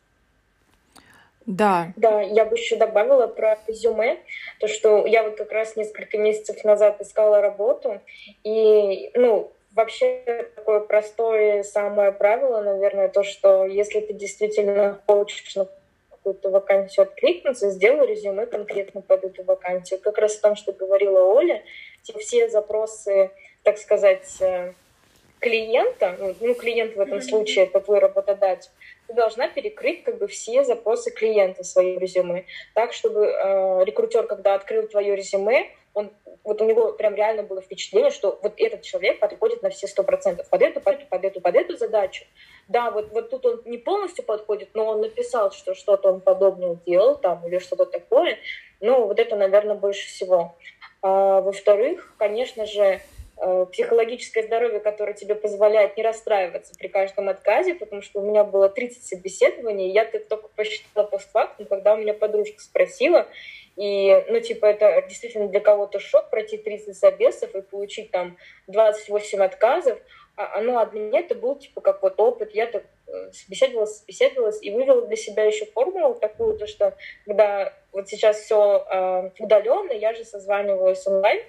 [1.45, 1.91] Да.
[1.95, 4.19] Да, я бы еще добавила про резюме,
[4.59, 7.99] то, что я вот как раз несколько месяцев назад искала работу,
[8.43, 15.67] и, ну, вообще такое простое самое правило, наверное, то, что если ты действительно хочешь на
[16.11, 19.99] какую-то вакансию откликнуться, сделай резюме конкретно под эту вакансию.
[19.99, 21.63] Как раз о том, что говорила Оля,
[22.19, 23.31] все запросы,
[23.63, 24.73] так сказать, э,
[25.41, 27.21] клиента, ну, ну, клиент в этом mm-hmm.
[27.21, 28.69] случае это твой работодатель,
[29.07, 34.53] ты должна перекрыть как бы все запросы клиента своим резюме, так, чтобы э, рекрутер, когда
[34.53, 36.11] открыл твое резюме, он,
[36.43, 40.03] вот у него прям реально было впечатление, что вот этот человек подходит на все сто
[40.03, 42.25] процентов под эту, под эту, под эту, под эту задачу.
[42.67, 46.77] Да, вот, вот тут он не полностью подходит, но он написал, что что-то он подобное
[46.85, 48.37] делал там или что-то такое.
[48.79, 50.55] Ну, вот это, наверное, больше всего.
[51.01, 53.01] А, во-вторых, конечно же,
[53.71, 58.69] психологическое здоровье, которое тебе позволяет не расстраиваться при каждом отказе, потому что у меня было
[58.69, 63.27] 30 собеседований, я только посчитала постфактум, когда у меня подружка спросила,
[63.77, 69.41] и, ну, типа, это действительно для кого-то шок пройти 30 собесов и получить там 28
[69.41, 69.97] отказов,
[70.35, 73.31] а, а ну, а для меня это был, типа, как вот опыт, я так э,
[73.31, 78.85] собеседовалась, собеседовалась и вывела для себя еще формулу такую, то, что когда вот сейчас все
[78.91, 81.41] э, удаленно, я же созваниваюсь онлайн,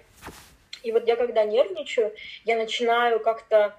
[0.83, 2.15] и вот я когда нервничаю,
[2.45, 3.77] я начинаю как-то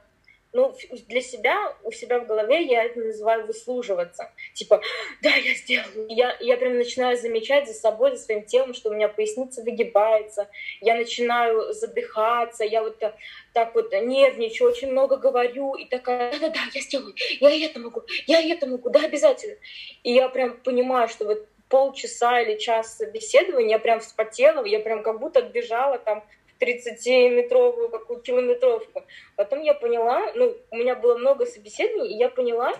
[0.54, 0.76] ну,
[1.08, 4.32] для себя, у себя в голове я это называю выслуживаться.
[4.54, 4.82] Типа,
[5.24, 6.06] да, я сделаю.
[6.10, 10.48] Я, я прям начинаю замечать за собой, за своим телом, что у меня поясница выгибается.
[10.80, 16.82] Я начинаю задыхаться, я вот так вот нервничаю, очень много говорю, и такая, да-да-да, я
[16.82, 19.56] сделаю, я это могу, я это могу, да, обязательно.
[20.04, 25.02] И я прям понимаю, что вот полчаса или час собеседования я прям вспотела, я прям
[25.02, 26.24] как будто отбежала там
[26.64, 29.04] 30-метровую какую километровку.
[29.36, 32.74] Потом я поняла, ну, у меня было много собеседований, и я поняла,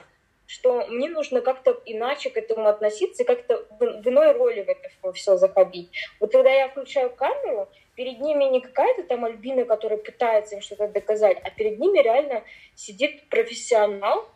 [0.46, 5.38] что мне нужно как-то иначе к этому относиться как-то в иной роли в это все
[5.38, 5.90] заходить.
[6.20, 10.88] Вот когда я включаю камеру, перед ними не какая-то там Альбина, которая пытается им что-то
[10.88, 12.44] доказать, а перед ними реально
[12.76, 14.28] сидит профессионал,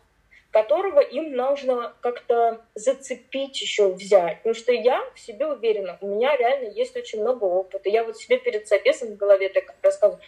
[0.50, 4.38] которого им нужно как-то зацепить еще, взять.
[4.38, 7.88] Потому что я в себе уверена, у меня реально есть очень много опыта.
[7.88, 10.20] Я вот себе перед собесом в голове так рассказываю,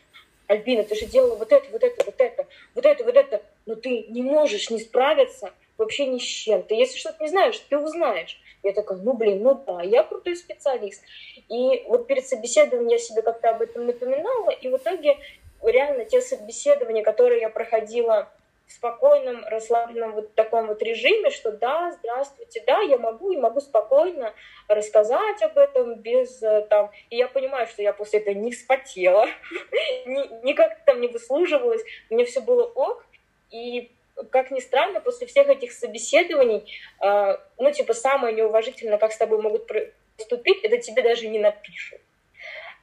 [0.46, 3.76] Альбина, ты же делала вот это, вот это, вот это, вот это, вот это, но
[3.76, 6.64] ты не можешь не справиться вообще ни с чем.
[6.64, 8.40] Ты если что-то не знаешь, ты узнаешь.
[8.62, 11.02] Я такая, ну блин, ну да, я крутой специалист.
[11.48, 15.16] И вот перед собеседованием я себе как-то об этом напоминала, и в итоге
[15.62, 18.28] реально те собеседования, которые я проходила
[18.70, 23.60] в спокойном, расслабленном вот таком вот режиме, что да, здравствуйте, да, я могу и могу
[23.60, 24.32] спокойно
[24.68, 26.92] рассказать об этом без э, там...
[27.10, 29.26] И я понимаю, что я после этого не вспотела,
[30.06, 33.04] никак там не выслуживалась, мне все было ок.
[33.50, 33.90] И
[34.30, 36.64] как ни странно, после всех этих собеседований,
[37.02, 39.68] э, ну, типа, самое неуважительное, как с тобой могут
[40.16, 42.00] поступить, это тебе даже не напишут.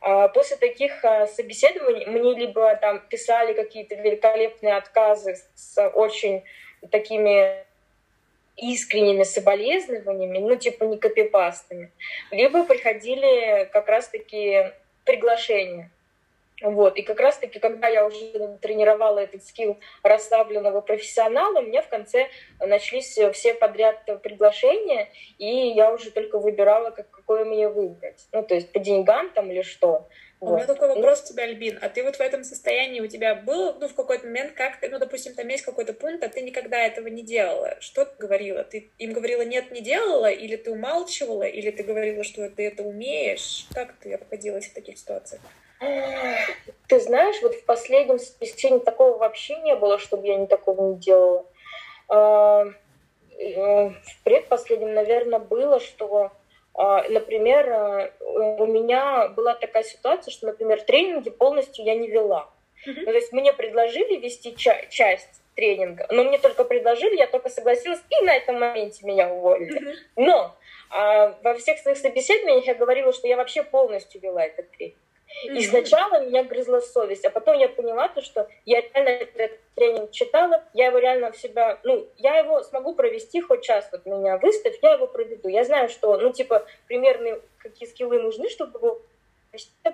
[0.09, 6.45] А после таких а, собеседований мне либо там писали какие-то великолепные отказы с очень
[6.89, 7.65] такими
[8.55, 11.91] искренними соболезнованиями, ну, типа не копипастами,
[12.31, 14.71] либо приходили как раз-таки
[15.03, 15.91] приглашения.
[16.61, 16.97] Вот.
[16.97, 23.17] И как раз-таки, когда я уже тренировала этот скилл расслабленного профессионала, мне в конце начались
[23.33, 28.27] все подряд приглашения, и я уже только выбирала, как, какое мне выбрать.
[28.31, 30.07] Ну, то есть по деньгам там или что.
[30.39, 30.51] Вот.
[30.51, 31.79] У меня такой вопрос у тебя, Альбин.
[31.81, 34.87] А ты вот в этом состоянии у тебя был, ну, в какой-то момент, как ты,
[34.89, 37.75] ну, допустим, там есть какой-то пункт, а ты никогда этого не делала.
[37.79, 38.63] Что ты говорила?
[38.63, 42.83] Ты им говорила нет, не делала, или ты умалчивала, или ты говорила, что ты это
[42.83, 43.65] умеешь?
[43.73, 45.41] Как ты обходилась в таких ситуациях?
[45.79, 50.99] Ты знаешь, вот в последнем списке такого вообще не было, чтобы я не такого не
[50.99, 51.45] делала.
[52.09, 52.65] А,
[53.37, 56.31] э, в предпоследнем, наверное, было, что,
[56.73, 62.49] а, например, э, у меня была такая ситуация, что, например, тренинги полностью я не вела.
[62.87, 62.93] Mm-hmm.
[62.95, 67.49] Ну, то есть мне предложили вести ча- часть тренинга, но мне только предложили, я только
[67.49, 69.81] согласилась, и на этом моменте меня уволили.
[69.81, 69.95] Mm-hmm.
[70.17, 70.55] Но
[70.89, 74.97] а, во всех своих собеседованиях я говорила, что я вообще полностью вела этот тренинг.
[75.43, 80.11] И сначала меня грызла совесть, а потом я поняла то, что я реально этот тренинг
[80.11, 84.37] читала, я его реально в себя, ну, я его смогу провести хоть час, вот меня
[84.37, 85.47] выставь, я его проведу.
[85.47, 89.01] Я знаю, что, ну, типа, примерно какие скиллы нужны, чтобы его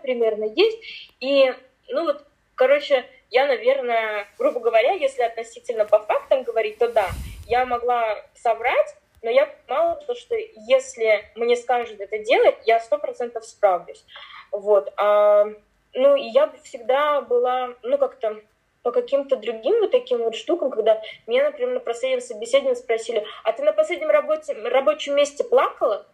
[0.01, 1.11] примерно есть.
[1.19, 1.53] И,
[1.89, 2.23] ну, вот,
[2.55, 7.09] короче, я, наверное, грубо говоря, если относительно по фактам говорить, то да,
[7.47, 13.45] я могла соврать, но я понимала, что если мне скажут это делать, я сто процентов
[13.45, 14.03] справлюсь.
[14.53, 14.93] Вот.
[14.97, 15.45] А,
[15.93, 18.39] ну, и я всегда была, ну, как-то
[18.83, 23.51] по каким-то другим вот таким вот штукам, когда меня, например, на последнем собеседовании спросили, а
[23.51, 26.05] ты на последнем работе, рабочем месте плакала?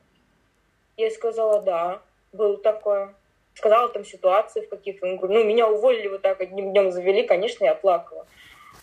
[0.96, 3.14] Я сказала, да, было такое.
[3.56, 5.06] Сказала там ситуации в каких-то.
[5.06, 8.26] Ну, меня уволили вот так одним днем завели, конечно, я плакала.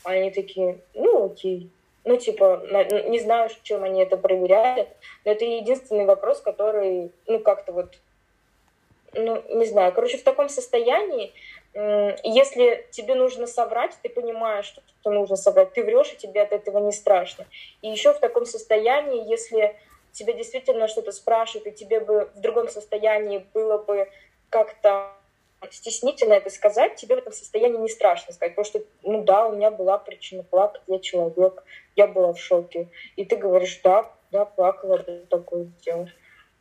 [0.04, 1.70] А они такие, ну, окей.
[2.04, 2.62] Ну, типа,
[3.08, 4.86] не знаю, чем они это проверяли,
[5.24, 7.96] но это единственный вопрос, который, ну, как-то вот
[9.16, 11.32] ну, не знаю, короче, в таком состоянии,
[11.74, 16.52] если тебе нужно соврать, ты понимаешь, что, что нужно соврать, ты врешь, и тебе от
[16.52, 17.46] этого не страшно.
[17.82, 19.76] И еще в таком состоянии, если
[20.12, 24.08] тебя действительно что-то спрашивают, и тебе бы в другом состоянии было бы
[24.48, 25.12] как-то
[25.70, 29.54] стеснительно это сказать, тебе в этом состоянии не страшно сказать, потому что, ну да, у
[29.54, 31.64] меня была причина плакать, я человек,
[31.96, 32.88] я была в шоке.
[33.16, 36.08] И ты говоришь, да, да, плакала, да, такое сделал.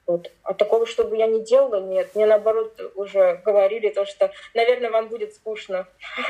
[0.08, 0.32] Вот.
[0.44, 2.14] А такого, чтобы я не делала, нет.
[2.14, 5.88] Мне наоборот уже говорили то, что, наверное, вам будет скучно.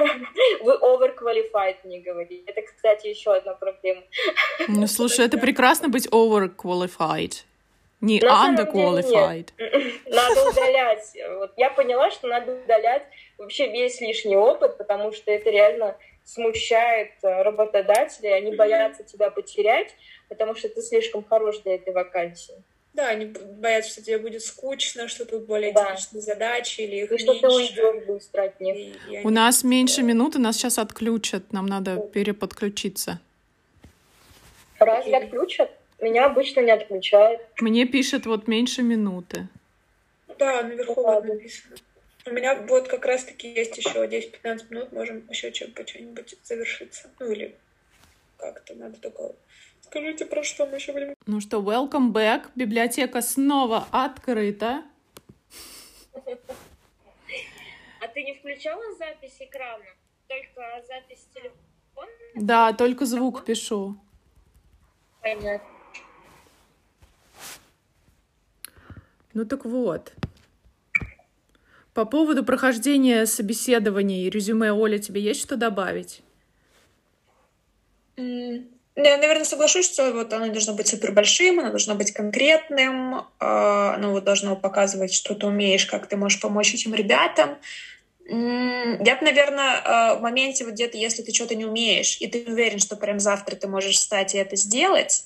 [0.62, 2.44] Вы overqualified, мне говорили.
[2.46, 4.04] Это, кстати, еще одна проблема.
[4.70, 7.44] Ну, слушай, это прекрасно быть overqualified.
[8.00, 9.50] Не underqualified.
[10.06, 11.14] Надо удалять.
[11.38, 13.04] Вот я поняла, что надо удалять
[13.38, 19.96] вообще весь лишний опыт, потому что это реально смущает э, работодателей, они боятся тебя потерять,
[20.30, 22.64] потому что ты слишком хорош для этой вакансии.
[22.96, 25.96] Да, они боятся, что тебе будет скучно, что тут более да.
[25.96, 28.76] техничные задачи или их И что ты уйдешь быстро от них.
[28.78, 33.20] И, и У нас меньше минуты, нас сейчас отключат, нам надо переподключиться.
[34.80, 35.72] Разве отключат?
[36.00, 37.42] Меня обычно не отключают.
[37.60, 39.50] Мне пишет вот меньше минуты.
[40.40, 41.76] Да, наверху вот написано.
[42.26, 47.10] У меня вот как раз-таки есть еще 10-15 минут, можем еще чем-нибудь завершиться.
[47.20, 47.56] Ну или
[48.38, 49.34] как-то надо только
[49.86, 51.14] Скажите, про что мы еще будем?
[51.28, 52.50] Ну что, welcome back.
[52.56, 54.84] Библиотека снова открыта.
[58.02, 59.86] А ты не включала запись экрана?
[60.28, 62.12] Только запись телефона?
[62.34, 63.96] Да, только звук пишу.
[65.22, 65.70] Понятно.
[69.34, 70.14] Ну так вот.
[71.94, 76.24] По поводу прохождения собеседований и резюме, Оля, тебе есть что добавить?
[78.18, 78.75] Mm.
[78.98, 83.96] Я, наверное, соглашусь, что вот оно должно быть супер большим, оно должно быть конкретным, а,
[83.96, 87.58] оно вот должно показывать, что ты умеешь, как ты можешь помочь этим ребятам.
[88.28, 92.46] Я бы, наверное, а, в моменте вот где-то, если ты что-то не умеешь, и ты
[92.48, 95.26] уверен, что прям завтра ты можешь встать и это сделать,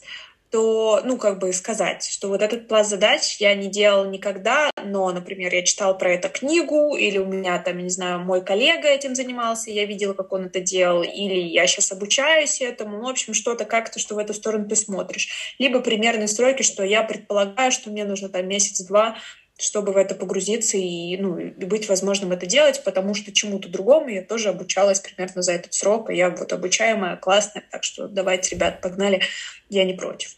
[0.52, 5.12] то, ну, как бы сказать, что вот этот пласт задач я не делал никогда, но,
[5.12, 9.16] например, я читал про это книгу, или у меня там, не знаю, мой коллега этим
[9.16, 13.34] занимался, я видела, как он это делал, или я сейчас обучаюсь этому, ну, в общем,
[13.34, 15.56] что-то как-то, что в эту сторону ты смотришь.
[15.60, 19.18] Либо примерные сроки, что я предполагаю, что мне нужно там месяц-два
[19.60, 24.08] чтобы в это погрузиться и, ну, и быть возможным это делать, потому что чему-то другому
[24.10, 28.56] я тоже обучалась примерно за этот срок, и я вот обучаемая, классная, так что давайте,
[28.56, 29.22] ребят, погнали,
[29.70, 30.36] я не против.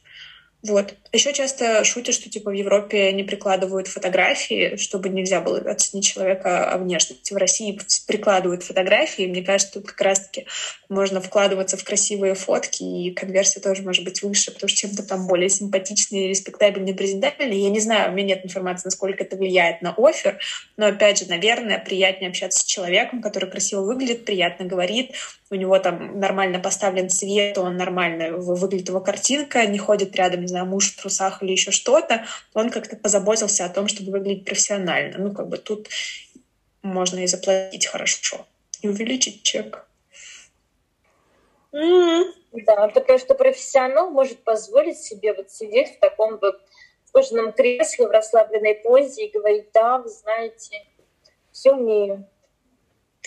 [0.64, 0.96] Вот.
[1.14, 6.72] Еще часто шутят, что типа в Европе не прикладывают фотографии, чтобы нельзя было оценить человека
[6.72, 7.34] о внешности.
[7.34, 9.28] В России прикладывают фотографии.
[9.28, 10.46] Мне кажется, тут как раз-таки
[10.88, 15.28] можно вкладываться в красивые фотки, и конверсия тоже может быть выше, потому что чем-то там
[15.28, 17.58] более симпатичный, респектабельный, презентабельный.
[17.58, 20.40] Я не знаю, у меня нет информации, насколько это влияет на офер,
[20.78, 25.12] но опять же, наверное, приятнее общаться с человеком, который красиво выглядит, приятно говорит,
[25.50, 30.48] у него там нормально поставлен цвет, он нормально выглядит его картинка, не ходит рядом, не
[30.48, 35.18] знаю, муж трусах или еще что-то, он как-то позаботился о том, чтобы выглядеть профессионально.
[35.18, 35.90] Ну, как бы тут
[36.82, 38.46] можно и заплатить хорошо,
[38.82, 39.86] и увеличить чек.
[41.74, 42.24] Mm-hmm.
[42.66, 46.60] Да, такая, что профессионал может позволить себе вот сидеть в таком вот
[47.12, 50.84] кожаном кресле в расслабленной позе и говорить, да, вы знаете,
[51.52, 52.28] все умею.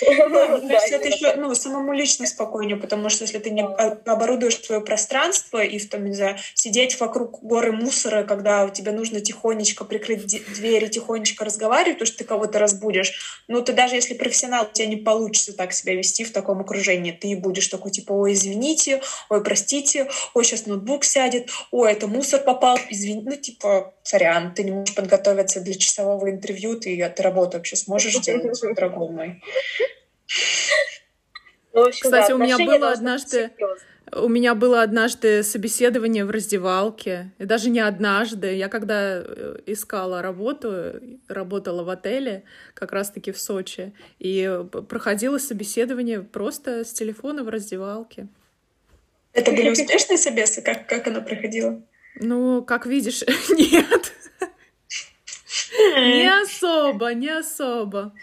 [0.01, 4.61] Да, мне кажется, это еще ну, самому лично спокойнее, потому что если ты не оборудуешь
[4.61, 9.85] свое пространство и в том, не знаю, сидеть вокруг горы мусора, когда тебе нужно тихонечко
[9.85, 14.73] прикрыть двери, тихонечко разговаривать, потому что ты кого-то разбудишь, ну, ты даже если профессионал, у
[14.73, 17.13] тебя не получится так себя вести в таком окружении.
[17.13, 22.41] Ты будешь такой, типа, ой, извините, ой, простите, ой, сейчас ноутбук сядет, ой, это мусор
[22.41, 27.59] попал, извини, ну, типа, сорян, ты не можешь подготовиться для часового интервью, ты, ты работу
[27.59, 29.43] вообще сможешь делать, дорогой мой.
[31.72, 33.51] Ну, Кстати, у меня было однажды...
[34.12, 38.55] У меня было однажды собеседование в раздевалке, и даже не однажды.
[38.55, 42.45] Я когда э, искала работу, работала в отеле,
[42.75, 48.29] как раз-таки в Сочи, и проходила собеседование просто с телефона в раздевалке.
[49.33, 50.62] Это были успешные собесы?
[50.62, 51.83] Как, как оно проходило?
[52.16, 54.12] Ну, как видишь, нет.
[55.97, 58.14] Не особо, не особо.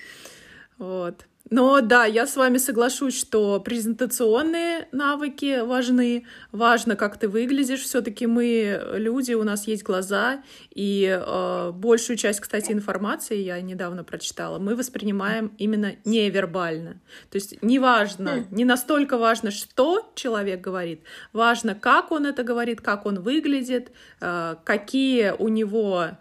[0.78, 1.26] Вот.
[1.52, 6.26] Но да, я с вами соглашусь, что презентационные навыки важны.
[6.54, 7.82] Важно, как ты выглядишь.
[7.82, 10.44] Все-таки мы люди, у нас есть глаза,
[10.74, 17.02] и э, большую часть, кстати, информации я недавно прочитала, мы воспринимаем именно невербально.
[17.30, 18.56] То есть не важно, хм.
[18.56, 21.02] не настолько важно, что человек говорит,
[21.34, 23.92] важно, как он это говорит, как он выглядит,
[24.22, 26.12] э, какие у него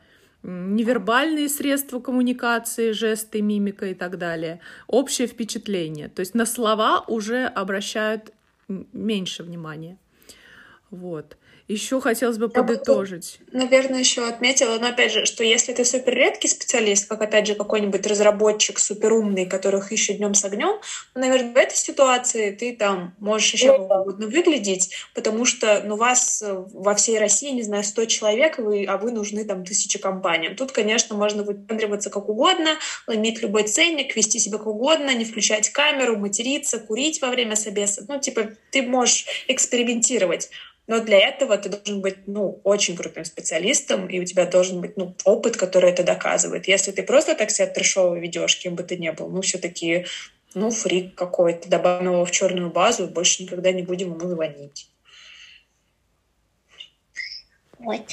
[0.43, 6.09] невербальные средства коммуникации, жесты, мимика и так далее, общее впечатление.
[6.09, 8.33] То есть на слова уже обращают
[8.69, 9.99] меньше внимания.
[10.91, 11.37] Вот.
[11.71, 13.39] Еще хотелось бы подытожить.
[13.53, 17.23] Я бы, наверное, еще отметила, но опять же, что если ты супер редкий специалист, как
[17.23, 20.81] опять же какой-нибудь разработчик суперумный, которых ищет днем с огнем,
[21.15, 25.95] ну, наверное, в этой ситуации ты там можешь еще ну, угодно выглядеть, потому что ну,
[25.95, 29.97] вас э, во всей России, не знаю, 100 человек, вы, а вы нужны там тысячи
[29.97, 30.57] компаниям.
[30.57, 32.71] Тут, конечно, можно выпендриваться как угодно,
[33.07, 38.05] ломить любой ценник, вести себя как угодно, не включать камеру, материться, курить во время собеса.
[38.09, 40.51] Ну, типа, ты можешь экспериментировать.
[40.91, 44.97] Но для этого ты должен быть, ну, очень крутым специалистом, и у тебя должен быть,
[44.97, 46.67] ну, опыт, который это доказывает.
[46.67, 50.07] Если ты просто так себя трешово ведешь, кем бы ты ни был, ну, все-таки,
[50.53, 54.91] ну, фрик какой-то, добавим его в черную базу, больше никогда не будем ему звонить.
[57.79, 58.07] Вот.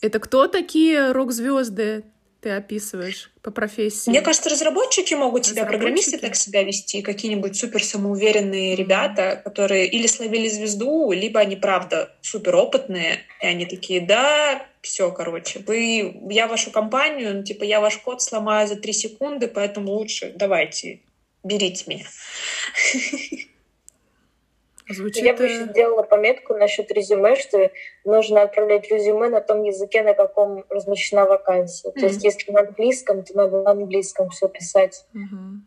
[0.00, 2.04] Это кто такие рок-звезды?
[2.40, 4.10] Ты описываешь по профессии?
[4.10, 10.06] Мне кажется, разработчики могут себя, программисты так себя вести, какие-нибудь супер самоуверенные ребята, которые или
[10.06, 16.46] словили звезду, либо они правда супер опытные, и они такие, да, все, короче, вы, я
[16.46, 21.00] вашу компанию, ну, типа, я ваш код сломаю за три секунды, поэтому лучше давайте,
[21.44, 22.06] берите меня.
[24.90, 25.24] Звучит...
[25.24, 27.70] Я бы еще сделала пометку насчет резюме, что
[28.04, 31.88] нужно отправлять резюме на том языке, на каком размещена вакансия.
[31.88, 32.00] Mm-hmm.
[32.00, 35.04] То есть, если на английском, то надо на английском все писать.
[35.14, 35.60] Mm-hmm.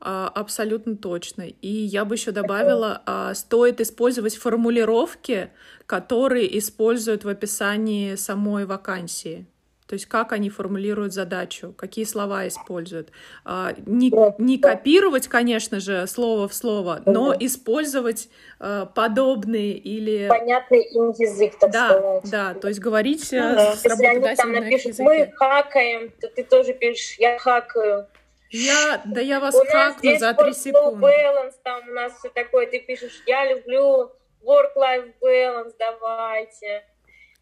[0.00, 1.42] Абсолютно точно.
[1.42, 5.50] И я бы еще добавила, а, стоит использовать формулировки,
[5.84, 9.46] которые используют в описании самой вакансии.
[9.90, 13.10] То есть как они формулируют задачу, какие слова используют.
[13.44, 18.28] А, не, не копировать, конечно же, слово в слово, но использовать
[18.60, 20.28] а, подобные или...
[20.28, 22.30] Понятный им язык, так да, сказать.
[22.30, 23.74] Да, то есть говорить ну, да.
[23.74, 28.06] с Если они там напишут, мы хакаем, то ты тоже пишешь, я хакаю.
[28.52, 31.04] Я, да я вас у хакну за три секунды.
[31.04, 34.12] balance, там у нас все такое, ты пишешь, я люблю
[34.44, 36.84] work-life balance, давайте.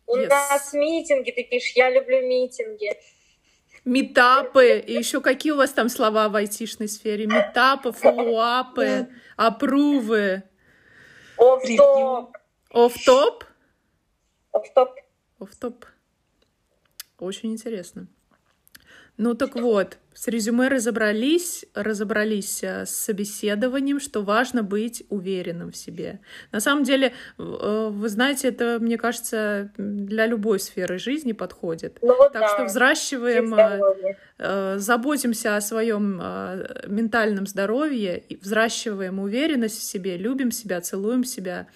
[0.09, 0.29] У yes.
[0.29, 2.99] нас митинги, ты пишешь, я люблю митинги.
[3.85, 7.27] Метапы, и еще какие у вас там слова в айтишной сфере?
[7.27, 10.43] Метапы, фоллоуапы, апрувы.
[11.37, 12.37] Оф-топ.
[12.71, 13.45] Оф-топ?
[14.53, 14.95] Оф-топ.
[15.39, 15.85] Оф-топ.
[17.19, 18.07] Очень интересно.
[19.19, 25.77] Ну так вот, с резюме разобрались, разобрались э, с собеседованием, что важно быть уверенным в
[25.77, 26.19] себе.
[26.51, 31.99] На самом деле, э, вы знаете, это, мне кажется, для любой сферы жизни подходит.
[32.03, 32.49] Ну, вот так да.
[32.49, 33.55] что взращиваем,
[34.39, 36.17] э, заботимся о своем
[36.89, 41.69] ментальном здоровье, взращиваем уверенность в себе, любим себя, целуем себя,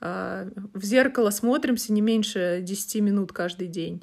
[0.00, 4.02] в зеркало смотримся не меньше 10 минут каждый день.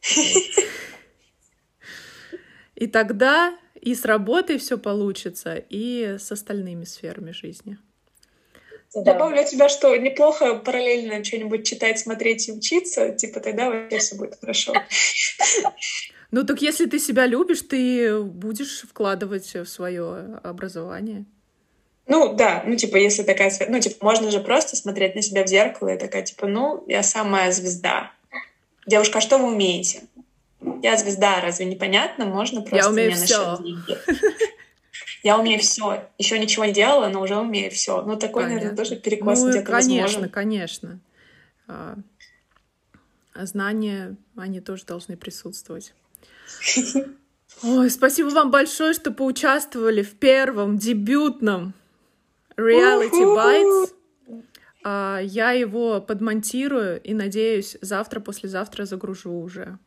[2.82, 7.78] И тогда и с работой все получится, и с остальными сферами жизни.
[8.92, 9.12] Да.
[9.12, 14.16] Добавлю от тебя, что неплохо параллельно что-нибудь читать, смотреть и учиться, типа тогда вообще все
[14.16, 14.74] будет хорошо.
[16.32, 21.24] Ну так если ты себя любишь, ты будешь вкладывать в свое образование.
[22.08, 25.46] Ну да, ну типа если такая, ну типа можно же просто смотреть на себя в
[25.46, 28.10] зеркало и такая типа, ну я самая звезда.
[28.86, 30.00] Девушка, а что вы умеете?
[30.82, 32.24] Я звезда, разве непонятно?
[32.24, 33.58] Можно просто Я умею мне все.
[33.62, 33.96] деньги.
[35.22, 36.08] Я умею все.
[36.18, 38.02] Еще ничего не делала, но уже умею все.
[38.02, 38.54] Ну, такой, Понятно.
[38.54, 40.28] наверное, тоже перекос ну, где-то Конечно, возможен.
[40.30, 41.00] конечно.
[41.68, 41.96] А,
[43.34, 45.94] знания, они тоже должны присутствовать.
[47.62, 51.74] Ой, спасибо вам большое, что поучаствовали в первом дебютном
[52.56, 53.92] Reality Bites.
[54.84, 59.78] А, я его подмонтирую и, надеюсь, завтра-послезавтра загружу уже.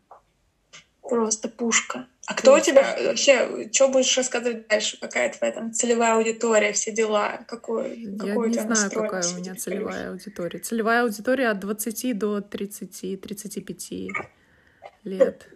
[1.10, 2.08] Просто пушка.
[2.28, 4.98] А кто у тебя вообще, что будешь рассказывать дальше?
[5.00, 7.46] Какая твоя там целевая аудитория, все дела?
[7.48, 10.60] Какой, какой Я не знаю, какая у меня целевая аудитория.
[10.60, 14.10] Целевая аудитория от 20 до 30-35
[15.04, 15.48] лет.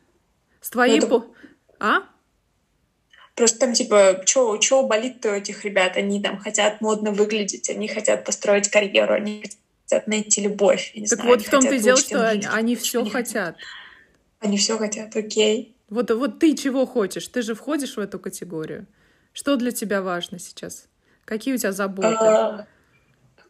[0.62, 1.00] С твоей...
[1.00, 1.26] Ну, это...
[1.80, 2.04] А?
[3.34, 5.97] Просто там, типа, что болит-то у этих ребят?
[5.97, 9.43] Они там хотят модно выглядеть, они хотят построить карьеру, они
[9.82, 10.91] хотят найти любовь.
[10.93, 13.56] так знаю, вот в том-то и дело, что они, они все хотят.
[14.39, 15.75] Они все хотят, окей.
[15.89, 17.27] Вот, вот ты чего хочешь?
[17.27, 18.85] Ты же входишь в эту категорию.
[19.33, 20.87] Что для тебя важно сейчас?
[21.25, 22.07] Какие у тебя заботы?
[22.07, 22.67] А,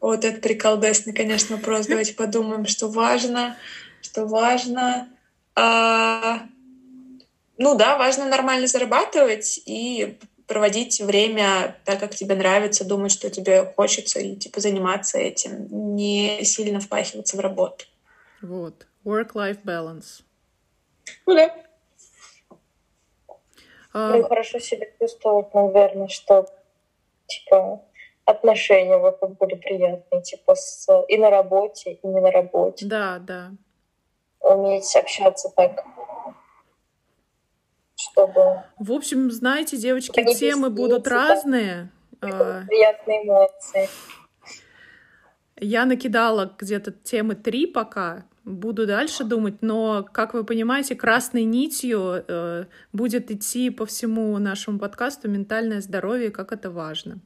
[0.02, 1.88] вот это приколдесный, конечно, вопрос.
[1.88, 3.56] Давайте подумаем, что важно.
[4.02, 5.10] Что важно.
[5.56, 6.42] А,
[7.58, 10.18] ну да, важно нормально зарабатывать и
[10.48, 16.44] проводить время так, как тебе нравится, думать, что тебе хочется, и типа заниматься этим, не
[16.44, 17.86] сильно впахиваться в работу.
[18.42, 18.88] Вот.
[19.06, 20.24] Work-life balance.
[21.26, 21.56] Ну да.
[23.94, 24.16] А...
[24.16, 26.46] Ну, хорошо себя чувствовать, наверное, что
[27.28, 27.84] типа
[28.26, 32.86] отношения вокруг были приятные, типа с, и на работе, и не на работе.
[32.86, 33.52] Да, да.
[34.42, 35.84] Уметь общаться так,
[37.96, 38.64] чтобы...
[38.78, 41.90] В общем, знаете, девочки, темы будут разные.
[42.22, 43.90] А, приятные эмоции.
[45.58, 52.24] Я накидала где-то темы три пока, буду дальше думать, но, как вы понимаете, красной нитью
[52.28, 57.20] э, будет идти по всему нашему подкасту ментальное здоровье, как это важно.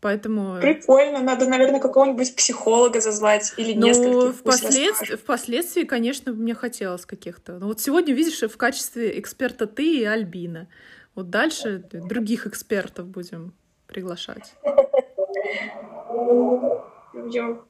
[0.00, 0.58] Поэтому...
[0.60, 4.40] Прикольно, надо, наверное, какого-нибудь психолога зазвать или ну, нескольких.
[4.40, 7.58] Впоследствии, впоследствии, конечно, мне хотелось каких-то.
[7.58, 10.68] Но вот сегодня, видишь, в качестве эксперта ты и Альбина.
[11.14, 13.52] Вот дальше других экспертов будем
[13.86, 14.54] приглашать.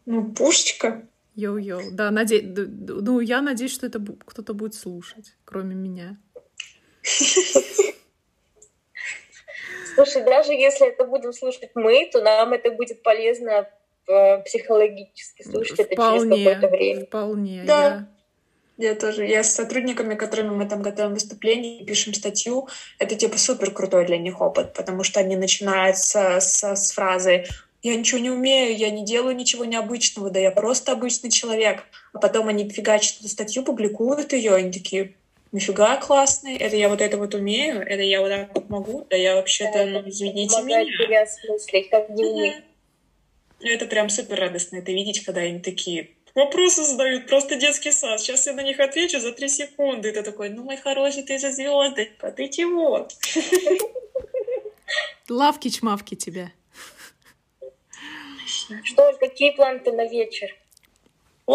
[0.06, 1.08] Ну, пушечка.
[1.36, 1.90] Йоу-йоу.
[1.92, 2.42] Да, наде...
[2.42, 6.18] ну, я надеюсь, что это кто-то будет слушать, кроме меня.
[9.94, 13.68] Слушай, даже если это будем слушать мы, то нам это будет полезно
[14.08, 17.06] э, психологически слушать вполне, это через какое-то время.
[17.06, 18.08] Вполне, да.
[18.76, 18.90] Я...
[18.90, 19.26] я тоже.
[19.26, 22.68] Я с сотрудниками, которыми мы там готовим выступление, пишем статью,
[22.98, 27.44] это типа супер крутой для них опыт, потому что они начинают с, с, с фразы
[27.82, 31.84] я ничего не умею, я не делаю ничего необычного, да я просто обычный человек.
[32.12, 35.14] А потом они фигачат эту статью, публикуют ее, они такие,
[35.52, 39.16] нифига классный, это я вот это вот умею, это я вот так вот могу, да
[39.16, 40.84] я вообще-то, ну, извините меня.
[40.84, 42.54] переосмыслить, как дневник.
[43.60, 48.20] Ну, это прям супер радостно это видеть, когда они такие вопросы задают, просто детский сад.
[48.20, 50.10] Сейчас я на них отвечу за три секунды.
[50.10, 53.08] И ты такой, ну, мой хороший, ты же звездочка, ты чего?
[55.28, 56.52] Лавки-чмавки тебя.
[58.84, 60.56] Что, какие планы на вечер?